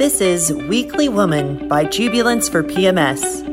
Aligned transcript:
This 0.00 0.20
is 0.20 0.52
Weekly 0.52 1.08
Woman 1.08 1.68
by 1.68 1.84
Jubilance 1.84 2.48
for 2.48 2.62
PMS. 2.62 3.46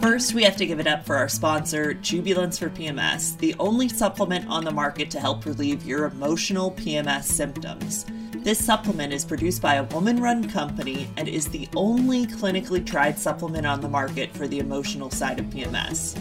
First, 0.00 0.34
we 0.34 0.42
have 0.44 0.56
to 0.56 0.66
give 0.66 0.80
it 0.80 0.86
up 0.86 1.04
for 1.04 1.16
our 1.16 1.28
sponsor, 1.28 1.94
Jubilance 1.94 2.58
for 2.58 2.70
PMS, 2.70 3.38
the 3.38 3.54
only 3.58 3.88
supplement 3.88 4.48
on 4.48 4.64
the 4.64 4.70
market 4.70 5.10
to 5.12 5.20
help 5.20 5.44
relieve 5.46 5.84
your 5.84 6.06
emotional 6.06 6.72
PMS 6.72 7.24
symptoms. 7.24 8.06
This 8.36 8.64
supplement 8.64 9.12
is 9.12 9.24
produced 9.24 9.60
by 9.60 9.74
a 9.74 9.84
woman 9.84 10.20
run 10.20 10.48
company 10.48 11.08
and 11.16 11.28
is 11.28 11.48
the 11.48 11.68
only 11.74 12.26
clinically 12.26 12.86
tried 12.86 13.18
supplement 13.18 13.66
on 13.66 13.80
the 13.80 13.88
market 13.88 14.32
for 14.32 14.46
the 14.46 14.60
emotional 14.60 15.10
side 15.10 15.40
of 15.40 15.46
PMS. 15.46 16.16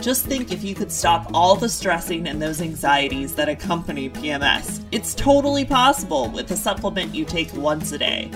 Just 0.00 0.26
think 0.26 0.52
if 0.52 0.62
you 0.62 0.74
could 0.74 0.92
stop 0.92 1.30
all 1.32 1.56
the 1.56 1.68
stressing 1.68 2.28
and 2.28 2.40
those 2.40 2.60
anxieties 2.60 3.34
that 3.34 3.48
accompany 3.48 4.10
PMS. 4.10 4.84
It's 4.92 5.14
totally 5.14 5.64
possible 5.64 6.28
with 6.28 6.50
a 6.50 6.56
supplement 6.56 7.14
you 7.14 7.24
take 7.24 7.52
once 7.54 7.92
a 7.92 7.98
day. 7.98 8.30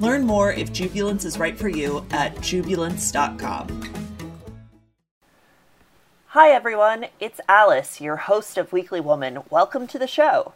Learn 0.00 0.24
more 0.24 0.52
if 0.52 0.72
Jubilance 0.72 1.24
is 1.24 1.38
right 1.38 1.58
for 1.58 1.68
you 1.68 2.04
at 2.10 2.34
jubilance.com. 2.36 3.94
Hi 6.28 6.50
everyone, 6.50 7.06
it's 7.20 7.40
Alice, 7.48 8.00
your 8.00 8.16
host 8.16 8.58
of 8.58 8.72
Weekly 8.72 9.00
Woman. 9.00 9.40
Welcome 9.50 9.86
to 9.88 9.98
the 9.98 10.06
show. 10.06 10.52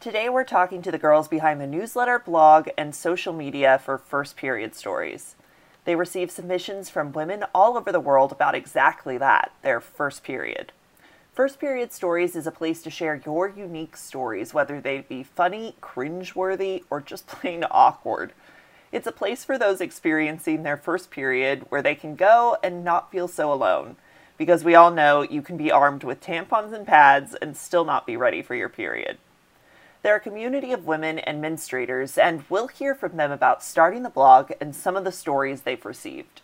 Today 0.00 0.28
we're 0.28 0.44
talking 0.44 0.82
to 0.82 0.90
the 0.90 0.98
girls 0.98 1.28
behind 1.28 1.60
the 1.60 1.66
newsletter, 1.66 2.18
blog, 2.18 2.68
and 2.76 2.94
social 2.94 3.32
media 3.32 3.80
for 3.82 3.96
First 3.96 4.36
Period 4.36 4.74
Stories. 4.74 5.36
They 5.84 5.96
receive 5.96 6.30
submissions 6.30 6.88
from 6.88 7.12
women 7.12 7.44
all 7.54 7.76
over 7.76 7.92
the 7.92 8.00
world 8.00 8.32
about 8.32 8.54
exactly 8.54 9.18
that 9.18 9.52
their 9.62 9.80
first 9.80 10.22
period. 10.22 10.72
First 11.34 11.58
Period 11.58 11.92
Stories 11.92 12.36
is 12.36 12.46
a 12.46 12.52
place 12.52 12.80
to 12.82 12.90
share 12.90 13.20
your 13.26 13.48
unique 13.48 13.96
stories, 13.96 14.54
whether 14.54 14.80
they 14.80 15.00
be 15.00 15.24
funny, 15.24 15.74
cringeworthy, 15.82 16.84
or 16.90 17.00
just 17.00 17.26
plain 17.28 17.64
awkward. 17.70 18.32
It's 18.92 19.08
a 19.08 19.12
place 19.12 19.44
for 19.44 19.58
those 19.58 19.80
experiencing 19.80 20.62
their 20.62 20.76
first 20.76 21.10
period 21.10 21.66
where 21.68 21.82
they 21.82 21.96
can 21.96 22.14
go 22.14 22.56
and 22.62 22.84
not 22.84 23.10
feel 23.10 23.26
so 23.26 23.52
alone. 23.52 23.96
Because 24.38 24.62
we 24.62 24.76
all 24.76 24.92
know 24.92 25.22
you 25.22 25.42
can 25.42 25.56
be 25.56 25.72
armed 25.72 26.04
with 26.04 26.20
tampons 26.20 26.72
and 26.72 26.86
pads 26.86 27.34
and 27.34 27.56
still 27.56 27.84
not 27.84 28.06
be 28.06 28.16
ready 28.16 28.40
for 28.40 28.54
your 28.54 28.68
period. 28.68 29.18
They're 30.04 30.16
a 30.16 30.20
community 30.20 30.74
of 30.74 30.84
women 30.84 31.18
and 31.18 31.42
menstruators, 31.42 32.22
and 32.22 32.44
we'll 32.50 32.68
hear 32.68 32.94
from 32.94 33.16
them 33.16 33.32
about 33.32 33.62
starting 33.62 34.02
the 34.02 34.10
blog 34.10 34.52
and 34.60 34.76
some 34.76 34.98
of 34.98 35.04
the 35.04 35.10
stories 35.10 35.62
they've 35.62 35.82
received. 35.82 36.42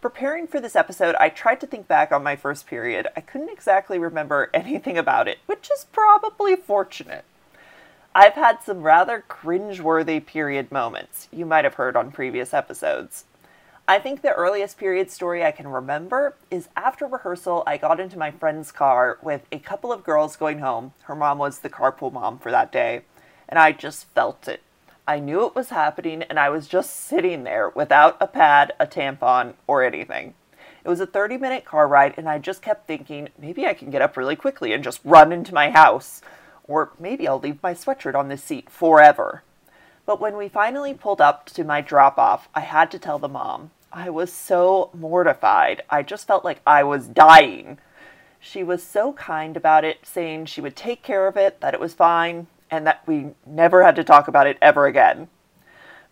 Preparing 0.00 0.46
for 0.46 0.60
this 0.60 0.76
episode, 0.76 1.16
I 1.16 1.30
tried 1.30 1.60
to 1.62 1.66
think 1.66 1.88
back 1.88 2.12
on 2.12 2.22
my 2.22 2.36
first 2.36 2.68
period. 2.68 3.08
I 3.16 3.22
couldn't 3.22 3.50
exactly 3.50 3.98
remember 3.98 4.50
anything 4.54 4.96
about 4.96 5.26
it, 5.26 5.38
which 5.46 5.68
is 5.74 5.86
probably 5.90 6.54
fortunate. 6.54 7.24
I've 8.14 8.34
had 8.34 8.62
some 8.62 8.82
rather 8.82 9.24
cringe-worthy 9.26 10.20
period 10.20 10.70
moments 10.70 11.26
you 11.32 11.44
might 11.44 11.64
have 11.64 11.74
heard 11.74 11.96
on 11.96 12.12
previous 12.12 12.54
episodes. 12.54 13.24
I 13.88 14.00
think 14.00 14.20
the 14.20 14.32
earliest 14.32 14.78
period 14.78 15.12
story 15.12 15.44
I 15.44 15.52
can 15.52 15.68
remember 15.68 16.34
is 16.50 16.68
after 16.74 17.06
rehearsal, 17.06 17.62
I 17.68 17.76
got 17.76 18.00
into 18.00 18.18
my 18.18 18.32
friend's 18.32 18.72
car 18.72 19.16
with 19.22 19.42
a 19.52 19.60
couple 19.60 19.92
of 19.92 20.02
girls 20.02 20.34
going 20.34 20.58
home. 20.58 20.92
Her 21.04 21.14
mom 21.14 21.38
was 21.38 21.60
the 21.60 21.70
carpool 21.70 22.12
mom 22.12 22.40
for 22.40 22.50
that 22.50 22.72
day, 22.72 23.02
and 23.48 23.60
I 23.60 23.70
just 23.70 24.06
felt 24.12 24.48
it. 24.48 24.60
I 25.06 25.20
knew 25.20 25.46
it 25.46 25.54
was 25.54 25.68
happening, 25.68 26.24
and 26.24 26.36
I 26.36 26.50
was 26.50 26.66
just 26.66 26.96
sitting 26.96 27.44
there 27.44 27.68
without 27.68 28.16
a 28.20 28.26
pad, 28.26 28.72
a 28.80 28.88
tampon, 28.88 29.54
or 29.68 29.84
anything. 29.84 30.34
It 30.84 30.88
was 30.88 30.98
a 30.98 31.06
30 31.06 31.36
minute 31.36 31.64
car 31.64 31.86
ride, 31.86 32.14
and 32.16 32.28
I 32.28 32.40
just 32.40 32.62
kept 32.62 32.88
thinking 32.88 33.28
maybe 33.38 33.66
I 33.66 33.74
can 33.74 33.90
get 33.90 34.02
up 34.02 34.16
really 34.16 34.34
quickly 34.34 34.72
and 34.72 34.82
just 34.82 34.98
run 35.04 35.30
into 35.30 35.54
my 35.54 35.70
house. 35.70 36.22
Or 36.64 36.90
maybe 36.98 37.28
I'll 37.28 37.38
leave 37.38 37.62
my 37.62 37.72
sweatshirt 37.72 38.16
on 38.16 38.30
this 38.30 38.42
seat 38.42 38.68
forever. 38.68 39.44
But 40.04 40.20
when 40.20 40.36
we 40.36 40.48
finally 40.48 40.92
pulled 40.92 41.20
up 41.20 41.46
to 41.46 41.62
my 41.62 41.80
drop 41.80 42.18
off, 42.18 42.48
I 42.52 42.60
had 42.60 42.90
to 42.90 42.98
tell 42.98 43.20
the 43.20 43.28
mom. 43.28 43.70
I 43.92 44.10
was 44.10 44.32
so 44.32 44.90
mortified. 44.92 45.82
I 45.88 46.02
just 46.02 46.26
felt 46.26 46.44
like 46.44 46.60
I 46.66 46.82
was 46.82 47.06
dying. 47.06 47.78
She 48.40 48.62
was 48.62 48.82
so 48.82 49.12
kind 49.14 49.56
about 49.56 49.84
it, 49.84 49.98
saying 50.04 50.46
she 50.46 50.60
would 50.60 50.76
take 50.76 51.02
care 51.02 51.26
of 51.26 51.36
it, 51.36 51.60
that 51.60 51.74
it 51.74 51.80
was 51.80 51.94
fine, 51.94 52.46
and 52.70 52.86
that 52.86 53.02
we 53.06 53.30
never 53.46 53.82
had 53.84 53.96
to 53.96 54.04
talk 54.04 54.28
about 54.28 54.46
it 54.46 54.58
ever 54.60 54.86
again. 54.86 55.28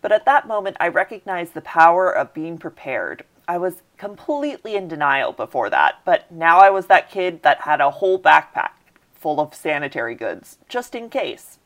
But 0.01 0.11
at 0.11 0.25
that 0.25 0.47
moment, 0.47 0.77
I 0.79 0.87
recognized 0.87 1.53
the 1.53 1.61
power 1.61 2.11
of 2.11 2.33
being 2.33 2.57
prepared. 2.57 3.23
I 3.47 3.57
was 3.57 3.83
completely 3.97 4.75
in 4.75 4.87
denial 4.87 5.31
before 5.31 5.69
that, 5.69 5.99
but 6.03 6.31
now 6.31 6.59
I 6.59 6.69
was 6.69 6.87
that 6.87 7.11
kid 7.11 7.43
that 7.43 7.61
had 7.61 7.81
a 7.81 7.91
whole 7.91 8.19
backpack 8.19 8.71
full 9.13 9.39
of 9.39 9.55
sanitary 9.55 10.15
goods, 10.15 10.57
just 10.67 10.95
in 10.95 11.09
case. 11.09 11.57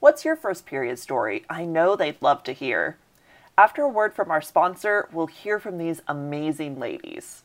What's 0.00 0.24
your 0.24 0.36
first 0.36 0.66
period 0.66 0.98
story? 0.98 1.44
I 1.48 1.64
know 1.64 1.96
they'd 1.96 2.20
love 2.20 2.42
to 2.44 2.52
hear. 2.52 2.96
After 3.58 3.82
a 3.82 3.88
word 3.88 4.14
from 4.14 4.30
our 4.30 4.40
sponsor, 4.40 5.08
we'll 5.12 5.26
hear 5.26 5.58
from 5.58 5.78
these 5.78 6.00
amazing 6.06 6.78
ladies. 6.78 7.42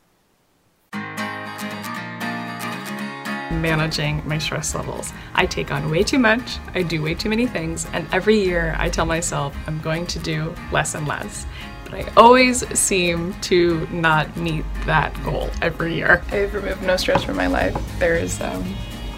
Managing 3.50 4.22
my 4.28 4.38
stress 4.38 4.76
levels. 4.76 5.12
I 5.34 5.48
take 5.48 5.72
on 5.72 5.90
way 5.90 6.04
too 6.04 6.20
much, 6.20 6.60
I 6.76 6.84
do 6.84 7.02
way 7.02 7.16
too 7.16 7.30
many 7.30 7.48
things, 7.48 7.88
and 7.94 8.08
every 8.12 8.40
year 8.40 8.76
I 8.78 8.90
tell 8.90 9.08
myself 9.08 9.58
I'm 9.66 9.82
going 9.82 10.06
to 10.06 10.20
do 10.20 10.54
less 10.72 10.94
and 10.94 11.08
less. 11.08 11.48
But 11.84 11.96
I 11.96 12.14
always 12.16 12.60
seem 12.78 13.34
to 13.42 13.88
not 13.88 14.38
meet 14.38 14.66
that 14.86 15.12
goal 15.24 15.50
every 15.64 15.96
year. 15.96 16.22
I've 16.30 16.54
removed 16.54 16.84
no 16.84 16.96
stress 16.96 17.24
from 17.24 17.38
my 17.38 17.48
life. 17.48 17.76
There's 17.98 18.40
um, 18.40 18.76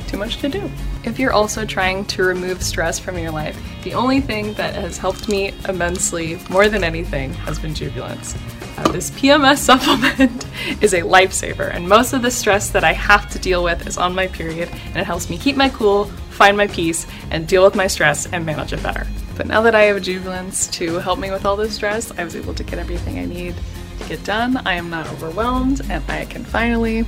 too 0.08 0.16
much 0.16 0.38
to 0.38 0.48
do. 0.48 0.72
If 1.06 1.20
you're 1.20 1.34
also 1.34 1.66
trying 1.66 2.06
to 2.06 2.24
remove 2.24 2.64
stress 2.64 2.98
from 2.98 3.20
your 3.20 3.30
life, 3.30 3.56
the 3.84 3.94
only 3.94 4.22
thing 4.22 4.56
that 4.56 4.74
has 4.74 4.98
helped 4.98 5.30
me 5.30 5.54
immensely, 5.70 6.40
more 6.50 6.68
than 6.68 6.84
anything, 6.84 7.32
has 7.46 7.60
been 7.60 7.76
Jubilance. 7.76 8.36
Uh, 8.76 8.92
this 8.92 9.12
PMS 9.12 9.58
supplement 9.70 10.48
is 10.82 10.96
a 10.96 11.02
lifesaver, 11.02 11.72
and 11.72 11.88
most 11.88 12.14
of 12.14 12.24
the 12.24 12.32
stress 12.32 12.72
that 12.72 12.84
I 12.84 12.94
have 12.94 13.30
to 13.30 13.40
deal 13.40 13.64
with 13.64 13.86
is 13.86 14.00
on 14.00 14.16
my 14.16 14.26
period, 14.26 14.68
and 14.88 14.98
it 14.98 15.06
helps 15.06 15.30
me 15.30 15.38
keep 15.38 15.56
my 15.56 15.70
cool, 15.70 16.06
find 16.32 16.58
my 16.58 16.66
peace, 16.66 17.06
and 17.30 17.48
deal 17.48 17.64
with 17.64 17.76
my 17.76 17.86
stress 17.86 18.26
and 18.34 18.44
manage 18.44 18.74
it 18.74 18.82
better. 18.82 19.06
But 19.38 19.46
now 19.46 19.62
that 19.62 19.76
I 19.76 19.84
have 19.84 20.02
Jubilance 20.02 20.66
to 20.70 20.96
help 20.96 21.20
me 21.20 21.30
with 21.30 21.46
all 21.46 21.56
this 21.56 21.76
stress, 21.76 22.12
I 22.18 22.24
was 22.24 22.36
able 22.36 22.56
to 22.56 22.64
get 22.64 22.80
everything 22.80 23.20
I 23.20 23.26
need 23.26 23.54
to 24.00 24.10
get 24.10 24.24
done. 24.24 24.58
I 24.66 24.74
am 24.74 24.90
not 24.90 25.06
overwhelmed, 25.12 25.82
and 25.88 26.04
I 26.10 26.26
can 26.26 26.44
finally 26.44 27.06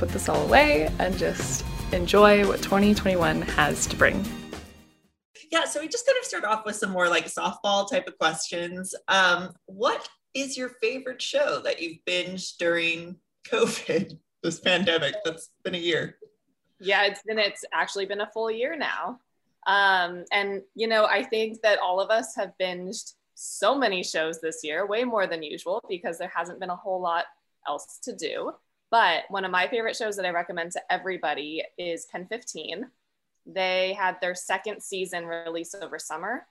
put 0.00 0.08
this 0.08 0.28
all 0.28 0.42
away 0.44 0.90
and 0.98 1.16
just 1.16 1.64
enjoy 1.92 2.46
what 2.46 2.62
2021 2.62 3.42
has 3.42 3.86
to 3.86 3.96
bring. 3.96 4.24
Yeah, 5.50 5.64
so 5.64 5.80
we 5.80 5.88
just 5.88 6.06
kind 6.06 6.16
of 6.18 6.24
start 6.24 6.44
off 6.44 6.64
with 6.64 6.76
some 6.76 6.90
more 6.90 7.08
like 7.08 7.26
softball 7.26 7.88
type 7.88 8.08
of 8.08 8.18
questions. 8.18 8.94
Um, 9.08 9.54
what 9.66 10.08
is 10.34 10.56
your 10.56 10.70
favorite 10.80 11.20
show 11.20 11.60
that 11.62 11.80
you've 11.80 11.98
binged 12.08 12.56
during 12.58 13.16
COVID, 13.48 14.18
this 14.42 14.60
pandemic 14.60 15.14
that's 15.24 15.50
been 15.62 15.74
a 15.74 15.78
year? 15.78 16.16
Yeah, 16.80 17.04
it's 17.04 17.22
been 17.22 17.38
it's 17.38 17.64
actually 17.72 18.06
been 18.06 18.22
a 18.22 18.30
full 18.32 18.50
year 18.50 18.76
now. 18.76 19.20
Um, 19.66 20.24
and 20.32 20.62
you 20.74 20.88
know, 20.88 21.04
I 21.04 21.22
think 21.22 21.60
that 21.62 21.78
all 21.78 22.00
of 22.00 22.10
us 22.10 22.34
have 22.34 22.52
binged 22.60 23.12
so 23.34 23.76
many 23.76 24.02
shows 24.02 24.40
this 24.40 24.60
year, 24.64 24.86
way 24.86 25.04
more 25.04 25.26
than 25.26 25.42
usual, 25.42 25.84
because 25.88 26.18
there 26.18 26.32
hasn't 26.34 26.60
been 26.60 26.70
a 26.70 26.76
whole 26.76 27.00
lot 27.00 27.26
else 27.68 27.98
to 28.04 28.16
do. 28.16 28.52
But 28.92 29.24
one 29.30 29.46
of 29.46 29.50
my 29.50 29.66
favorite 29.68 29.96
shows 29.96 30.16
that 30.16 30.26
I 30.26 30.30
recommend 30.30 30.72
to 30.72 30.92
everybody 30.92 31.64
is 31.78 32.04
Pen 32.12 32.26
15. 32.26 32.86
They 33.46 33.94
had 33.94 34.18
their 34.20 34.34
second 34.34 34.82
season 34.82 35.24
release 35.24 35.74
over 35.74 35.98
summer. 35.98 36.46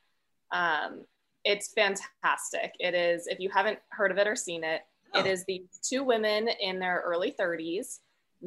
Um, 0.51 1.05
it's 1.45 1.71
fantastic. 1.71 2.73
It 2.79 2.95
is, 2.95 3.27
if 3.27 3.39
you 3.39 3.51
haven't 3.51 3.77
heard 3.89 4.09
of 4.09 4.17
it 4.17 4.27
or 4.27 4.35
seen 4.35 4.63
it, 4.63 4.81
oh. 5.13 5.19
it 5.19 5.27
is 5.27 5.45
the 5.45 5.63
two 5.83 6.03
women 6.03 6.49
in 6.59 6.79
their 6.79 7.03
early 7.05 7.35
30s 7.39 7.99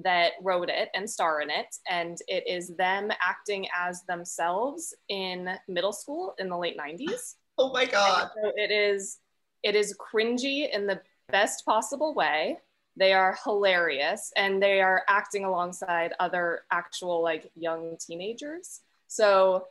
that 0.02 0.32
wrote 0.42 0.70
it 0.70 0.88
and 0.94 1.08
star 1.08 1.40
in 1.40 1.48
it. 1.48 1.76
And 1.88 2.18
it 2.26 2.48
is 2.48 2.74
them 2.76 3.12
acting 3.22 3.68
as 3.78 4.02
themselves 4.08 4.92
in 5.08 5.50
middle 5.68 5.92
school 5.92 6.34
in 6.40 6.48
the 6.48 6.58
late 6.58 6.76
90s. 6.76 7.36
Oh 7.58 7.72
my 7.72 7.84
God. 7.84 8.30
So 8.34 8.50
it 8.56 8.72
is, 8.72 9.18
it 9.62 9.76
is 9.76 9.96
cringy 9.96 10.68
in 10.74 10.88
the 10.88 11.00
best 11.30 11.64
possible 11.64 12.12
way 12.12 12.58
they 12.96 13.12
are 13.12 13.36
hilarious 13.44 14.32
and 14.36 14.62
they 14.62 14.80
are 14.80 15.02
acting 15.08 15.44
alongside 15.44 16.12
other 16.20 16.62
actual 16.70 17.22
like 17.22 17.50
young 17.56 17.96
teenagers. 18.00 18.80
So 19.08 19.66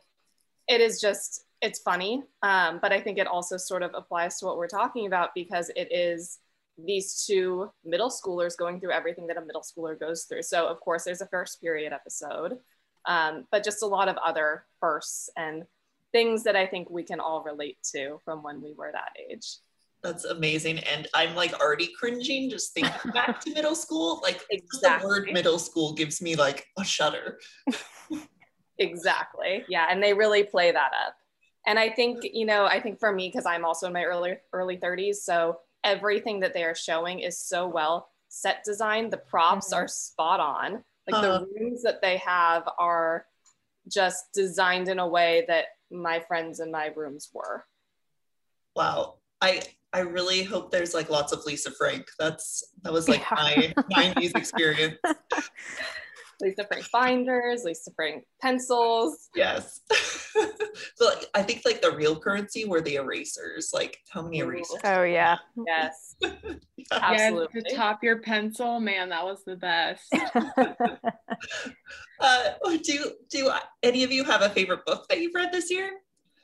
it 0.68 0.80
is 0.80 1.00
just 1.00 1.44
it's 1.60 1.78
funny 1.78 2.22
um, 2.42 2.78
but 2.80 2.92
i 2.92 3.00
think 3.00 3.18
it 3.18 3.26
also 3.26 3.56
sort 3.56 3.82
of 3.82 3.90
applies 3.94 4.38
to 4.38 4.46
what 4.46 4.56
we're 4.56 4.68
talking 4.68 5.06
about 5.06 5.34
because 5.34 5.70
it 5.76 5.88
is 5.90 6.38
these 6.76 7.24
two 7.24 7.70
middle 7.84 8.10
schoolers 8.10 8.56
going 8.56 8.80
through 8.80 8.90
everything 8.90 9.26
that 9.26 9.36
a 9.36 9.40
middle 9.40 9.62
schooler 9.62 9.98
goes 9.98 10.24
through. 10.24 10.42
So 10.42 10.66
of 10.66 10.80
course 10.80 11.04
there's 11.04 11.20
a 11.20 11.26
first 11.26 11.60
period 11.60 11.92
episode 11.92 12.58
um, 13.06 13.46
but 13.50 13.62
just 13.62 13.82
a 13.82 13.86
lot 13.86 14.08
of 14.08 14.16
other 14.16 14.64
firsts 14.80 15.30
and 15.36 15.64
things 16.12 16.42
that 16.44 16.56
i 16.56 16.66
think 16.66 16.88
we 16.90 17.02
can 17.02 17.20
all 17.20 17.42
relate 17.42 17.78
to 17.92 18.20
from 18.24 18.42
when 18.42 18.62
we 18.62 18.72
were 18.72 18.90
that 18.92 19.12
age 19.30 19.56
that's 20.04 20.24
amazing. 20.26 20.78
And 20.80 21.08
I'm 21.14 21.34
like 21.34 21.58
already 21.60 21.88
cringing 21.98 22.50
just 22.50 22.74
thinking 22.74 23.10
back 23.14 23.40
to 23.40 23.54
middle 23.54 23.74
school. 23.74 24.20
Like 24.22 24.40
exactly. 24.50 25.00
the 25.00 25.06
word 25.08 25.32
middle 25.32 25.58
school 25.58 25.94
gives 25.94 26.22
me 26.22 26.36
like 26.36 26.66
a 26.78 26.84
shudder. 26.84 27.40
Exactly. 28.78 29.64
Yeah. 29.68 29.86
And 29.90 30.02
they 30.02 30.12
really 30.12 30.42
play 30.42 30.72
that 30.72 30.92
up. 31.06 31.14
And 31.66 31.78
I 31.78 31.90
think, 31.90 32.22
you 32.24 32.44
know, 32.44 32.66
I 32.66 32.80
think 32.80 32.98
for 32.98 33.12
me, 33.12 33.28
because 33.28 33.46
I'm 33.46 33.64
also 33.64 33.86
in 33.86 33.92
my 33.92 34.04
early 34.04 34.34
early 34.52 34.76
30s, 34.76 35.16
so 35.16 35.58
everything 35.82 36.40
that 36.40 36.52
they 36.52 36.64
are 36.64 36.74
showing 36.74 37.20
is 37.20 37.38
so 37.38 37.66
well 37.66 38.08
set 38.28 38.64
design. 38.64 39.10
The 39.10 39.18
props 39.18 39.72
mm-hmm. 39.72 39.84
are 39.84 39.88
spot 39.88 40.40
on. 40.40 40.84
Like 41.08 41.22
uh-huh. 41.22 41.38
the 41.38 41.46
rooms 41.58 41.82
that 41.82 42.02
they 42.02 42.16
have 42.18 42.68
are 42.78 43.26
just 43.88 44.32
designed 44.34 44.88
in 44.88 44.98
a 44.98 45.06
way 45.06 45.44
that 45.48 45.66
my 45.90 46.20
friends 46.20 46.60
and 46.60 46.72
my 46.72 46.90
rooms 46.96 47.30
were. 47.32 47.64
Wow. 48.74 49.18
I 49.40 49.62
I 49.94 50.00
really 50.00 50.42
hope 50.42 50.72
there's 50.72 50.92
like 50.92 51.08
lots 51.08 51.32
of 51.32 51.46
Lisa 51.46 51.70
Frank. 51.70 52.08
That's 52.18 52.64
that 52.82 52.92
was 52.92 53.08
like 53.08 53.22
yeah. 53.30 53.72
my 53.86 53.94
90s 53.96 54.36
experience. 54.36 54.98
Lisa 56.40 56.64
Frank 56.64 56.90
binders, 56.90 57.62
Lisa 57.62 57.92
Frank 57.94 58.24
pencils. 58.42 59.28
Yes. 59.36 59.82
so 59.92 61.06
like, 61.06 61.26
I 61.32 61.42
think 61.42 61.62
like 61.64 61.80
the 61.80 61.92
real 61.92 62.18
currency 62.18 62.64
were 62.64 62.80
the 62.80 62.96
erasers. 62.96 63.70
Like 63.72 63.98
how 64.10 64.22
many 64.22 64.38
erasers? 64.38 64.80
Oh 64.82 65.04
yeah. 65.04 65.36
Yes. 65.64 66.16
Absolutely. 66.90 67.62
Yeah, 67.64 67.70
to 67.70 67.76
top 67.76 68.02
your 68.02 68.20
pencil, 68.20 68.80
man, 68.80 69.10
that 69.10 69.24
was 69.24 69.44
the 69.46 69.54
best. 69.54 70.12
uh, 72.20 72.50
do 72.82 73.12
do 73.30 73.52
any 73.84 74.02
of 74.02 74.10
you 74.10 74.24
have 74.24 74.42
a 74.42 74.50
favorite 74.50 74.84
book 74.84 75.06
that 75.08 75.20
you've 75.20 75.36
read 75.36 75.52
this 75.52 75.70
year? 75.70 75.88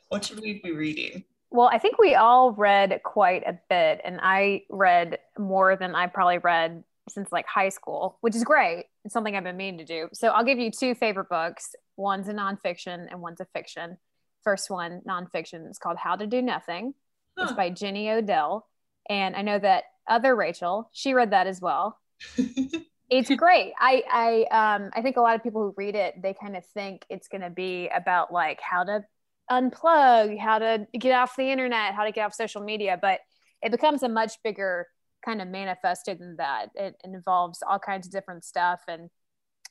What 0.08 0.24
should 0.24 0.38
we 0.40 0.60
be 0.62 0.70
reading? 0.70 1.24
Well, 1.50 1.68
I 1.72 1.78
think 1.78 1.98
we 1.98 2.14
all 2.14 2.52
read 2.52 3.00
quite 3.04 3.42
a 3.46 3.58
bit, 3.68 4.00
and 4.04 4.20
I 4.22 4.62
read 4.70 5.18
more 5.38 5.76
than 5.76 5.94
I 5.94 6.06
probably 6.06 6.38
read 6.38 6.84
since 7.08 7.32
like 7.32 7.46
high 7.46 7.70
school, 7.70 8.18
which 8.20 8.36
is 8.36 8.44
great. 8.44 8.86
It's 9.04 9.12
something 9.12 9.34
I've 9.34 9.44
been 9.44 9.56
meaning 9.56 9.78
to 9.78 9.84
do. 9.84 10.08
So 10.12 10.28
I'll 10.28 10.44
give 10.44 10.58
you 10.58 10.70
two 10.70 10.94
favorite 10.94 11.28
books. 11.28 11.74
One's 11.96 12.28
a 12.28 12.32
nonfiction 12.32 13.06
and 13.10 13.20
one's 13.20 13.40
a 13.40 13.46
fiction. 13.46 13.98
First 14.44 14.70
one, 14.70 15.02
nonfiction, 15.06 15.68
is 15.68 15.78
called 15.78 15.98
How 15.98 16.16
to 16.16 16.26
Do 16.26 16.40
Nothing. 16.40 16.94
Huh. 17.36 17.44
It's 17.44 17.52
by 17.52 17.70
Jenny 17.70 18.10
Odell. 18.10 18.66
And 19.08 19.34
I 19.34 19.42
know 19.42 19.58
that 19.58 19.84
other 20.08 20.34
Rachel, 20.34 20.88
she 20.92 21.14
read 21.14 21.32
that 21.32 21.46
as 21.46 21.60
well. 21.60 21.98
it's 23.10 23.30
great. 23.34 23.72
I 23.78 24.02
I 24.10 24.76
um 24.76 24.90
I 24.94 25.02
think 25.02 25.16
a 25.16 25.20
lot 25.20 25.34
of 25.34 25.42
people 25.42 25.62
who 25.62 25.74
read 25.76 25.94
it, 25.94 26.20
they 26.22 26.34
kind 26.34 26.56
of 26.56 26.64
think 26.66 27.04
it's 27.10 27.28
gonna 27.28 27.50
be 27.50 27.88
about 27.88 28.32
like 28.32 28.60
how 28.60 28.84
to 28.84 29.04
unplug, 29.50 30.38
how 30.38 30.58
to 30.58 30.86
get 30.98 31.12
off 31.12 31.36
the 31.36 31.50
internet, 31.50 31.94
how 31.94 32.04
to 32.04 32.12
get 32.12 32.26
off 32.26 32.34
social 32.34 32.62
media, 32.62 32.98
but 33.00 33.20
it 33.62 33.70
becomes 33.70 34.02
a 34.02 34.08
much 34.08 34.34
bigger 34.42 34.86
kind 35.24 35.42
of 35.42 35.48
manifested 35.48 36.18
than 36.18 36.36
that. 36.36 36.66
It, 36.74 36.96
involves 37.04 37.62
all 37.66 37.78
kinds 37.78 38.06
of 38.06 38.12
different 38.12 38.44
stuff 38.44 38.80
and 38.88 39.10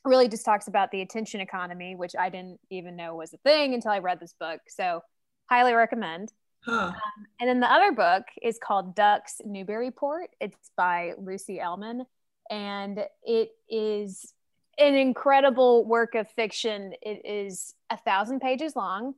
really 0.04 0.28
just 0.28 0.44
talks 0.44 0.68
about 0.68 0.90
the 0.90 1.00
attention 1.00 1.40
economy, 1.40 1.94
which 1.94 2.14
I 2.18 2.28
didn't 2.28 2.60
even 2.70 2.96
know 2.96 3.16
was 3.16 3.32
a 3.32 3.38
thing 3.38 3.74
until 3.74 3.90
I 3.90 3.98
read 3.98 4.20
this 4.20 4.34
book. 4.38 4.60
So, 4.68 5.02
highly 5.48 5.74
recommend. 5.74 6.32
Huh. 6.64 6.92
Um, 7.00 7.26
and 7.40 7.48
then 7.48 7.60
the 7.60 7.72
other 7.72 7.92
book 7.92 8.24
is 8.42 8.58
called 8.62 8.94
Ducks 8.94 9.40
Newburyport. 9.44 10.28
It's 10.40 10.70
by 10.76 11.14
Lucy 11.18 11.58
Ellmann, 11.58 12.04
and 12.50 13.00
it 13.22 13.50
is 13.68 14.34
an 14.78 14.94
incredible 14.94 15.86
work 15.86 16.14
of 16.14 16.30
fiction. 16.30 16.92
It 17.00 17.22
is 17.24 17.74
a 17.88 17.96
thousand 17.96 18.40
pages 18.40 18.76
long 18.76 19.14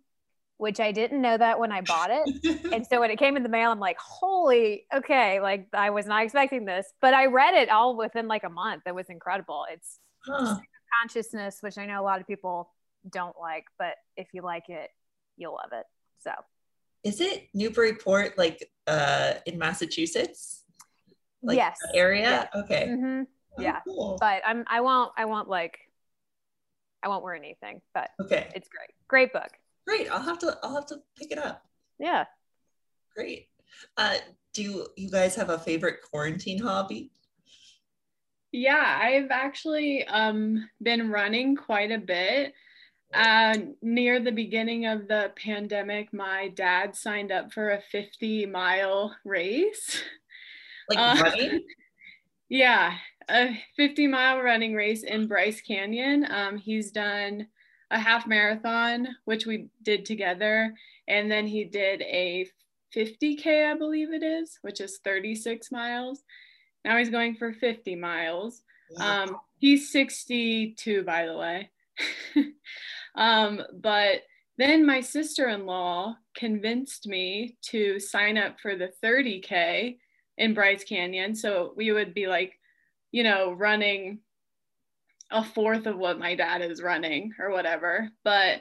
which 0.62 0.78
I 0.78 0.92
didn't 0.92 1.20
know 1.20 1.36
that 1.36 1.58
when 1.58 1.72
I 1.72 1.80
bought 1.80 2.10
it. 2.12 2.72
and 2.72 2.86
so 2.86 3.00
when 3.00 3.10
it 3.10 3.18
came 3.18 3.36
in 3.36 3.42
the 3.42 3.48
mail, 3.48 3.72
I'm 3.72 3.80
like, 3.80 3.98
holy, 3.98 4.86
okay, 4.94 5.40
like 5.40 5.66
I 5.72 5.90
was 5.90 6.06
not 6.06 6.22
expecting 6.22 6.64
this. 6.64 6.86
But 7.00 7.14
I 7.14 7.26
read 7.26 7.54
it 7.54 7.68
all 7.68 7.96
within 7.96 8.28
like 8.28 8.44
a 8.44 8.48
month. 8.48 8.84
It 8.86 8.94
was 8.94 9.06
incredible. 9.10 9.66
It's 9.72 9.98
huh. 10.24 10.58
consciousness, 11.00 11.58
which 11.62 11.78
I 11.78 11.86
know 11.86 12.00
a 12.00 12.04
lot 12.04 12.20
of 12.20 12.28
people 12.28 12.70
don't 13.10 13.34
like, 13.40 13.64
but 13.76 13.96
if 14.16 14.28
you 14.32 14.42
like 14.42 14.68
it, 14.68 14.90
you'll 15.36 15.54
love 15.54 15.72
it. 15.72 15.84
So 16.20 16.30
is 17.02 17.20
it 17.20 17.48
Newburyport 17.54 18.38
like 18.38 18.70
uh 18.86 19.32
in 19.44 19.58
Massachusetts? 19.58 20.62
Like 21.42 21.56
yes. 21.56 21.76
Area? 21.92 22.48
Okay. 22.54 22.86
Mm-hmm. 22.88 23.22
Oh, 23.58 23.62
yeah. 23.62 23.80
Cool. 23.84 24.16
But 24.20 24.42
I'm 24.46 24.62
I 24.68 24.80
won't 24.80 25.10
I 25.16 25.24
won't 25.24 25.48
like 25.48 25.76
I 27.02 27.08
won't 27.08 27.24
wear 27.24 27.34
anything, 27.34 27.80
but 27.94 28.10
okay. 28.20 28.48
It's 28.54 28.68
great. 28.68 28.90
Great 29.08 29.32
book. 29.32 29.50
Great. 29.86 30.10
I'll 30.10 30.22
have 30.22 30.38
to 30.40 30.58
I'll 30.62 30.74
have 30.74 30.86
to 30.86 30.96
pick 31.16 31.32
it 31.32 31.38
up. 31.38 31.64
Yeah. 31.98 32.24
Great. 33.14 33.48
Uh, 33.96 34.16
do 34.54 34.62
you 34.62 34.86
you 34.96 35.10
guys 35.10 35.34
have 35.36 35.50
a 35.50 35.58
favorite 35.58 36.02
quarantine 36.02 36.58
hobby? 36.58 37.10
Yeah, 38.52 38.98
I've 39.02 39.30
actually 39.30 40.06
um, 40.06 40.68
been 40.82 41.10
running 41.10 41.56
quite 41.56 41.90
a 41.90 41.98
bit. 41.98 42.52
Uh, 43.14 43.54
near 43.82 44.20
the 44.20 44.32
beginning 44.32 44.86
of 44.86 45.08
the 45.08 45.32
pandemic, 45.36 46.12
my 46.12 46.48
dad 46.48 46.96
signed 46.96 47.30
up 47.30 47.52
for 47.52 47.70
a 47.70 47.82
50 47.90 48.46
mile 48.46 49.14
race. 49.24 50.02
Like 50.88 50.98
uh, 50.98 51.22
running? 51.22 51.60
Yeah, 52.48 52.98
a 53.30 53.58
50 53.76 54.08
mile 54.08 54.42
running 54.42 54.74
race 54.74 55.04
in 55.04 55.26
Bryce 55.26 55.62
Canyon. 55.62 56.26
Um, 56.30 56.58
he's 56.58 56.90
done 56.90 57.46
a 57.92 57.98
half 57.98 58.26
marathon, 58.26 59.06
which 59.26 59.46
we 59.46 59.68
did 59.82 60.04
together. 60.04 60.74
And 61.06 61.30
then 61.30 61.46
he 61.46 61.64
did 61.64 62.00
a 62.02 62.46
50K, 62.96 63.70
I 63.70 63.74
believe 63.74 64.12
it 64.12 64.22
is, 64.22 64.58
which 64.62 64.80
is 64.80 64.98
36 65.04 65.70
miles. 65.70 66.22
Now 66.84 66.96
he's 66.96 67.10
going 67.10 67.36
for 67.36 67.52
50 67.52 67.94
miles. 67.96 68.62
Wow. 68.90 69.24
Um, 69.24 69.36
he's 69.58 69.92
62, 69.92 71.04
by 71.04 71.26
the 71.26 71.36
way. 71.36 71.70
um, 73.14 73.62
but 73.80 74.22
then 74.58 74.84
my 74.84 75.00
sister 75.00 75.48
in 75.48 75.66
law 75.66 76.16
convinced 76.34 77.06
me 77.06 77.56
to 77.62 78.00
sign 78.00 78.38
up 78.38 78.58
for 78.60 78.74
the 78.74 78.90
30K 79.04 79.98
in 80.38 80.54
Bryce 80.54 80.84
Canyon. 80.84 81.34
So 81.34 81.74
we 81.76 81.92
would 81.92 82.14
be 82.14 82.26
like, 82.26 82.58
you 83.10 83.22
know, 83.22 83.52
running 83.52 84.20
a 85.32 85.42
fourth 85.42 85.86
of 85.86 85.96
what 85.96 86.18
my 86.18 86.34
dad 86.34 86.62
is 86.62 86.82
running 86.82 87.32
or 87.38 87.50
whatever, 87.50 88.08
but 88.22 88.60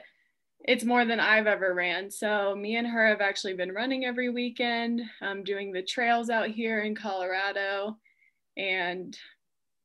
it's 0.64 0.84
more 0.84 1.04
than 1.04 1.20
I've 1.20 1.46
ever 1.46 1.74
ran. 1.74 2.10
So 2.10 2.54
me 2.56 2.76
and 2.76 2.86
her 2.86 3.08
have 3.08 3.20
actually 3.20 3.54
been 3.54 3.72
running 3.72 4.04
every 4.04 4.30
weekend, 4.30 5.02
um, 5.20 5.44
doing 5.44 5.72
the 5.72 5.82
trails 5.82 6.30
out 6.30 6.48
here 6.48 6.80
in 6.80 6.94
Colorado, 6.94 7.98
and 8.56 9.16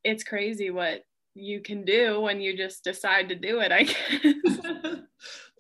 it's 0.04 0.24
crazy 0.24 0.70
what 0.70 1.04
you 1.34 1.62
can 1.62 1.84
do 1.84 2.22
when 2.22 2.40
you 2.40 2.56
just 2.56 2.84
decide 2.84 3.30
to 3.30 3.36
do 3.36 3.60
it. 3.60 3.72
I 3.72 3.84
guess. 3.84 5.00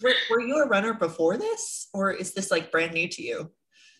were, 0.01 0.13
were 0.29 0.41
you 0.41 0.63
a 0.63 0.67
runner 0.67 0.93
before 0.93 1.37
this, 1.37 1.87
or 1.93 2.11
is 2.11 2.33
this 2.33 2.51
like 2.51 2.71
brand 2.71 2.93
new 2.93 3.07
to 3.09 3.21
you? 3.21 3.51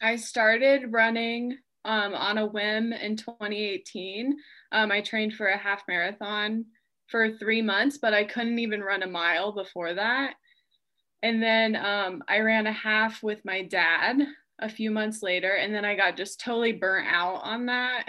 I 0.02 0.16
started 0.16 0.92
running 0.94 1.58
um, 1.84 2.14
on 2.14 2.38
a 2.38 2.46
whim 2.46 2.94
in 2.94 3.16
2018. 3.16 4.38
Um, 4.72 4.92
I 4.92 5.02
trained 5.02 5.34
for 5.34 5.48
a 5.48 5.58
half 5.58 5.84
marathon 5.88 6.66
for 7.08 7.32
three 7.32 7.62
months, 7.62 7.98
but 7.98 8.14
I 8.14 8.24
couldn't 8.24 8.60
even 8.60 8.82
run 8.82 9.04
a 9.04 9.08
mile 9.08 9.52
before 9.52 9.94
that. 9.94 10.36
And 11.24 11.42
then 11.42 11.76
um, 11.76 12.24
I 12.28 12.40
ran 12.40 12.68
a 12.68 12.72
half 12.72 13.24
with 13.24 13.44
my 13.44 13.64
dad 13.64 14.28
a 14.60 14.70
few 14.70 14.92
months 14.92 15.24
later, 15.24 15.52
and 15.52 15.74
then 15.74 15.86
I 15.86 15.96
got 15.96 16.18
just 16.18 16.40
totally 16.40 16.74
burnt 16.74 17.08
out 17.10 17.42
on 17.44 17.68
that. 17.68 18.06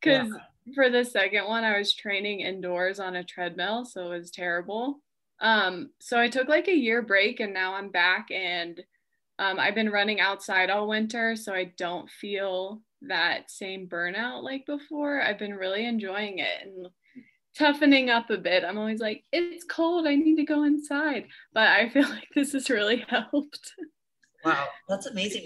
Because 0.00 0.28
yeah. 0.30 0.74
for 0.74 0.90
the 0.90 1.04
second 1.04 1.46
one, 1.46 1.64
I 1.64 1.78
was 1.78 1.94
training 1.94 2.40
indoors 2.40 3.00
on 3.00 3.16
a 3.16 3.24
treadmill, 3.24 3.84
so 3.84 4.12
it 4.12 4.18
was 4.18 4.30
terrible. 4.30 5.00
Um, 5.40 5.90
so 6.00 6.18
I 6.20 6.28
took 6.28 6.48
like 6.48 6.68
a 6.68 6.76
year 6.76 7.02
break, 7.02 7.40
and 7.40 7.54
now 7.54 7.74
I'm 7.74 7.90
back, 7.90 8.30
and 8.30 8.80
um, 9.38 9.58
I've 9.58 9.74
been 9.74 9.90
running 9.90 10.20
outside 10.20 10.70
all 10.70 10.88
winter, 10.88 11.34
so 11.34 11.52
I 11.52 11.72
don't 11.76 12.08
feel 12.08 12.82
that 13.08 13.50
same 13.50 13.88
burnout 13.88 14.42
like 14.42 14.64
before. 14.66 15.20
I've 15.20 15.38
been 15.38 15.54
really 15.54 15.86
enjoying 15.86 16.38
it 16.38 16.62
and 16.62 16.86
toughening 17.58 18.10
up 18.10 18.30
a 18.30 18.38
bit. 18.38 18.64
I'm 18.64 18.78
always 18.78 19.00
like, 19.00 19.24
it's 19.32 19.64
cold. 19.64 20.06
I 20.06 20.14
need 20.14 20.36
to 20.36 20.44
go 20.44 20.64
inside. 20.64 21.26
But 21.52 21.68
I 21.68 21.88
feel 21.88 22.02
like 22.08 22.28
this 22.34 22.52
has 22.52 22.70
really 22.70 23.04
helped. 23.08 23.72
Wow, 24.44 24.66
that's 24.88 25.06
amazing. 25.06 25.44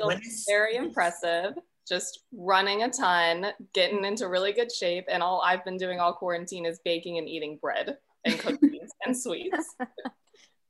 very 0.48 0.76
impressive. 0.76 1.54
Just 1.86 2.20
running 2.32 2.82
a 2.82 2.90
ton, 2.90 3.46
getting 3.72 4.04
into 4.04 4.28
really 4.28 4.52
good 4.52 4.72
shape, 4.72 5.04
and 5.08 5.22
all 5.22 5.42
I've 5.44 5.64
been 5.64 5.76
doing 5.76 6.00
all 6.00 6.14
quarantine 6.14 6.66
is 6.66 6.80
baking 6.84 7.18
and 7.18 7.28
eating 7.28 7.58
bread 7.60 7.98
and 8.24 8.38
cookies 8.38 8.90
and 9.04 9.16
sweets. 9.16 9.76